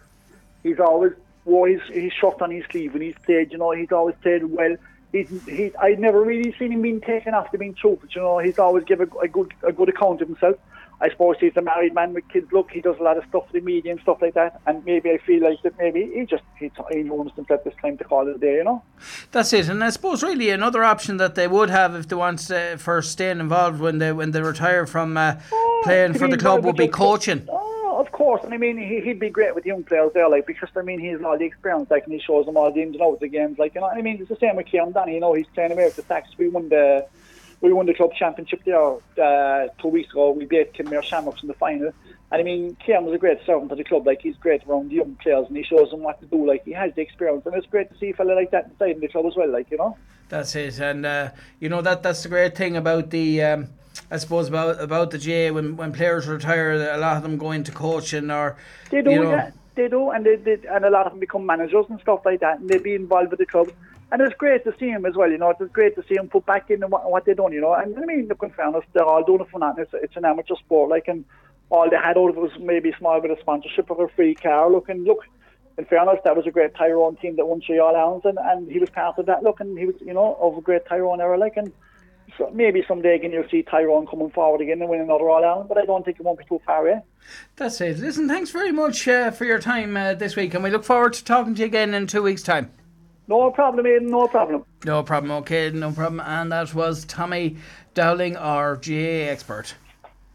He's 0.62 0.80
always 0.80 1.12
wore 1.44 1.68
his, 1.68 1.80
his 1.90 2.12
shirt 2.12 2.40
on 2.40 2.50
his 2.50 2.64
sleeve 2.71 2.92
when 2.92 3.02
he's 3.02 3.14
played. 3.25 3.52
You 3.52 3.59
know, 3.59 3.73
he's 3.73 3.92
always 3.92 4.16
played 4.23 4.44
well. 4.44 4.76
He's, 5.12 5.28
he, 5.47 5.73
I've 5.80 5.99
never 5.99 6.23
really 6.23 6.54
seen 6.59 6.73
him 6.73 6.83
being 6.83 7.00
taken 7.00 7.35
after 7.35 7.56
being 7.56 7.75
truthful. 7.75 8.09
You 8.14 8.21
know, 8.21 8.38
he's 8.38 8.59
always 8.59 8.85
given 8.85 9.11
a, 9.14 9.18
a 9.25 9.28
good 9.28 9.52
a 9.62 9.73
good 9.73 9.88
account 9.88 10.21
of 10.21 10.28
himself. 10.28 10.56
I 11.00 11.10
suppose 11.10 11.36
he's 11.40 11.56
a 11.56 11.62
married 11.62 11.94
man 11.94 12.14
with 12.14 12.28
kids. 12.28 12.50
Look, 12.52 12.70
he 12.70 12.80
does 12.80 12.96
a 12.98 13.02
lot 13.02 13.18
of 13.18 13.24
stuff 13.28 13.46
for 13.46 13.52
the 13.52 13.60
media 13.60 13.92
and 13.92 14.00
stuff 14.00 14.22
like 14.22 14.34
that. 14.34 14.60
And 14.66 14.84
maybe 14.84 15.10
I 15.10 15.18
feel 15.18 15.42
like 15.42 15.60
that 15.62 15.76
maybe 15.78 16.10
he 16.14 16.24
just 16.24 16.44
he, 16.58 16.70
he 16.90 17.02
knows 17.02 17.30
himself 17.36 17.64
this 17.64 17.74
time 17.82 17.98
to 17.98 18.04
call 18.04 18.28
it 18.28 18.36
a 18.36 18.38
day. 18.38 18.56
You 18.56 18.64
know. 18.64 18.82
That's 19.32 19.52
it, 19.52 19.68
and 19.68 19.82
I 19.82 19.90
suppose 19.90 20.22
really 20.22 20.50
another 20.50 20.84
option 20.84 21.16
that 21.18 21.34
they 21.34 21.48
would 21.48 21.70
have 21.70 21.94
if 21.94 22.08
they 22.08 22.16
want 22.16 22.38
to, 22.40 22.76
for 22.78 23.02
staying 23.02 23.40
involved 23.40 23.80
when 23.80 23.98
they 23.98 24.12
when 24.12 24.30
they 24.30 24.40
retire 24.40 24.86
from 24.86 25.16
uh, 25.16 25.36
playing 25.82 26.14
for 26.14 26.28
the 26.28 26.38
club 26.38 26.64
would 26.64 26.76
be 26.76 26.88
coaching. 26.88 27.46
Oh, 27.50 28.00
of 28.00 28.10
course. 28.12 28.42
And 28.44 28.52
I 28.52 28.56
mean, 28.56 28.76
he, 28.76 29.00
he'd 29.00 29.20
be 29.20 29.30
great 29.30 29.54
with 29.54 29.64
young 29.64 29.84
players 29.84 30.12
there, 30.14 30.28
like, 30.28 30.46
because, 30.46 30.68
I 30.76 30.82
mean, 30.82 30.98
he 30.98 31.08
has 31.08 31.22
all 31.22 31.38
the 31.38 31.44
experience, 31.44 31.90
like, 31.90 32.04
and 32.04 32.12
he 32.12 32.20
shows 32.20 32.46
them 32.46 32.56
all 32.56 32.72
the 32.72 32.82
ins 32.82 32.94
and 32.94 33.02
outs 33.02 33.14
of 33.14 33.20
the 33.20 33.28
games, 33.28 33.58
like, 33.58 33.74
you 33.74 33.80
know, 33.80 33.88
I 33.88 34.02
mean, 34.02 34.18
it's 34.20 34.28
the 34.28 34.36
same 34.36 34.56
with 34.56 34.66
Kieran 34.66 34.92
Donaghy, 34.92 35.14
you 35.14 35.20
know, 35.20 35.34
he's 35.34 35.46
playing 35.54 35.72
away 35.72 35.84
with 35.84 35.96
the. 35.96 36.22
We 36.38 36.48
won 36.48 36.68
the, 36.68 37.06
we 37.64 37.73
won 37.73 37.87
the 37.87 37.94
club 37.94 38.12
championship 38.14 38.62
there 38.64 38.78
uh, 38.78 39.68
two 39.80 39.88
weeks 39.88 40.11
ago. 40.11 40.33
We 40.33 40.44
beat 40.44 40.75
Kenmare 40.75 41.02
Shamrocks 41.02 41.40
in 41.40 41.49
the 41.49 41.54
final. 41.54 41.92
And 42.30 42.40
I 42.40 42.42
mean, 42.42 42.76
Kieran 42.85 43.06
was 43.06 43.14
a 43.14 43.18
great 43.18 43.38
servant 43.47 43.71
to 43.71 43.75
the 43.75 43.85
club. 43.85 44.06
Like 44.06 44.21
he's 44.21 44.37
great 44.37 44.62
around 44.68 44.90
the 44.90 44.97
young 44.97 45.14
players, 45.14 45.47
and 45.49 45.56
he 45.56 45.62
shows 45.62 45.90
them 45.90 46.02
what 46.02 46.21
to 46.21 46.26
do. 46.26 46.47
Like 46.47 46.64
he 46.66 46.73
has 46.73 46.94
the 46.94 47.00
experience, 47.00 47.47
and 47.47 47.54
it's 47.54 47.66
great 47.66 47.90
to 47.90 47.99
see 47.99 48.11
a 48.11 48.12
fella 48.12 48.35
like 48.35 48.50
that 48.50 48.66
inside 48.66 48.97
in 48.97 49.00
the 49.00 49.09
club 49.09 49.25
as 49.25 49.35
well. 49.35 49.50
Like 49.50 49.71
you 49.71 49.78
know. 49.78 49.97
That's 50.28 50.54
it, 50.56 50.78
and 50.78 51.06
uh, 51.06 51.30
you 51.59 51.71
know 51.71 51.80
that 51.80 52.02
that's 52.02 52.23
the 52.23 52.28
great 52.28 52.54
thing 52.54 52.76
about 52.76 53.11
the. 53.11 53.42
Um, 53.42 53.68
I 54.11 54.18
suppose 54.18 54.49
about 54.49 54.80
about 54.80 55.11
the 55.11 55.18
GAA 55.18 55.54
when 55.54 55.76
when 55.76 55.92
players 55.92 56.26
retire, 56.26 56.73
a 56.73 56.99
lot 56.99 57.16
of 57.16 57.23
them 57.23 57.38
go 57.38 57.52
into 57.52 57.73
coaching 57.73 58.30
or 58.30 58.56
They 58.90 59.00
do, 59.00 59.11
you 59.11 59.23
know, 59.23 59.30
yeah, 59.30 59.50
they 59.75 59.88
do, 59.88 60.11
and 60.11 60.26
they, 60.26 60.37
they 60.37 60.59
and 60.68 60.85
a 60.85 60.90
lot 60.90 61.06
of 61.06 61.12
them 61.12 61.21
become 61.21 61.47
managers 61.47 61.87
and 61.88 61.99
stuff 62.00 62.21
like 62.26 62.40
that, 62.40 62.59
and 62.59 62.68
they 62.68 62.78
be 62.78 62.94
involved 62.94 63.30
with 63.30 63.38
the 63.38 63.47
club. 63.47 63.71
And 64.14 64.23
it's 64.23 64.37
great 64.37 64.62
to 64.62 64.73
see 64.78 64.90
him 64.90 65.06
as 65.06 65.16
well, 65.16 65.28
you 65.28 65.38
know. 65.38 65.50
It's 65.50 65.73
great 65.73 65.97
to 65.97 66.04
see 66.09 66.14
him 66.14 66.28
put 66.28 66.47
back 66.47 66.71
in 66.71 66.83
what, 66.83 67.11
what 67.11 67.25
they've 67.25 67.37
done, 67.37 67.52
you 67.52 67.61
know. 67.61 67.75
And 67.75 67.99
I 67.99 68.02
mean, 68.02 68.28
look, 68.28 68.44
in 68.44 68.50
fairness, 68.50 68.85
they're 68.92 69.04
all 69.04 69.25
doing 69.25 69.40
it 69.40 69.50
for 69.50 69.59
nothing. 69.59 69.83
It's, 69.83 69.90
it's 69.92 70.14
an 70.14 70.25
amateur 70.25 70.54
sport, 70.54 70.88
like, 70.88 71.09
and 71.09 71.25
all 71.68 71.90
they 71.90 71.97
had 71.97 72.16
out 72.16 72.30
of 72.30 72.37
it 72.37 72.40
was 72.40 72.52
maybe 72.61 72.90
a 72.90 72.97
small 72.97 73.21
bit 73.21 73.33
of 73.33 73.40
sponsorship 73.40 73.90
of 73.90 73.99
a 73.99 74.06
free 74.06 74.37
car. 74.37 74.71
Look, 74.71 74.88
and 74.88 75.02
look, 75.02 75.25
in 75.78 75.85
fairness, 75.87 76.21
that 76.23 76.37
was 76.37 76.47
a 76.47 76.52
great 76.52 76.76
Tyrone 76.76 77.16
team 77.16 77.35
that 77.35 77.47
won 77.47 77.61
three 77.61 77.80
All 77.80 77.97
Irelands, 77.97 78.25
and, 78.25 78.38
and 78.40 78.71
he 78.71 78.78
was 78.78 78.88
part 78.88 79.18
of 79.18 79.26
that. 79.26 79.42
Look, 79.42 79.59
and 79.59 79.76
he 79.76 79.87
was, 79.87 79.97
you 79.99 80.14
know, 80.14 80.38
of 80.40 80.56
a 80.59 80.61
great 80.61 80.87
Tyrone 80.87 81.21
era, 81.21 81.37
like, 81.37 81.56
and 81.56 81.73
so 82.38 82.49
maybe 82.54 82.85
someday 82.87 83.16
again 83.16 83.33
you'll 83.33 83.49
see 83.50 83.64
Tyrone 83.64 84.06
coming 84.06 84.30
forward 84.30 84.61
again 84.61 84.80
and 84.80 84.88
win 84.88 85.00
another 85.00 85.28
All 85.28 85.44
Ireland, 85.44 85.68
but 85.68 85.76
I 85.76 85.87
don't 85.87 86.04
think 86.04 86.21
it 86.21 86.23
won't 86.23 86.38
be 86.38 86.44
too 86.44 86.61
far 86.64 86.87
away. 86.87 87.02
That's 87.56 87.80
it. 87.80 87.99
Listen, 87.99 88.28
thanks 88.28 88.50
very 88.50 88.71
much 88.71 89.09
uh, 89.09 89.33
for 89.33 89.44
your 89.44 89.59
time 89.59 89.97
uh, 89.97 90.14
this 90.14 90.37
week, 90.37 90.54
and 90.54 90.62
we 90.62 90.71
look 90.71 90.85
forward 90.85 91.14
to 91.14 91.25
talking 91.25 91.56
to 91.56 91.62
you 91.62 91.66
again 91.66 91.94
in 91.94 92.06
two 92.06 92.23
weeks' 92.23 92.44
time. 92.44 92.71
No 93.26 93.50
problem, 93.50 93.87
Aidan, 93.87 94.11
no 94.11 94.28
problem. 94.28 94.64
No 94.85 95.02
problem. 95.02 95.31
Okay, 95.43 95.71
no 95.71 95.93
problem. 95.93 96.21
And 96.21 96.52
that 96.52 96.75
was 96.75 97.04
Tommy 97.07 97.57
Dowling, 97.95 98.37
our 98.37 98.76
GAA 98.76 99.31
expert. 99.31 99.75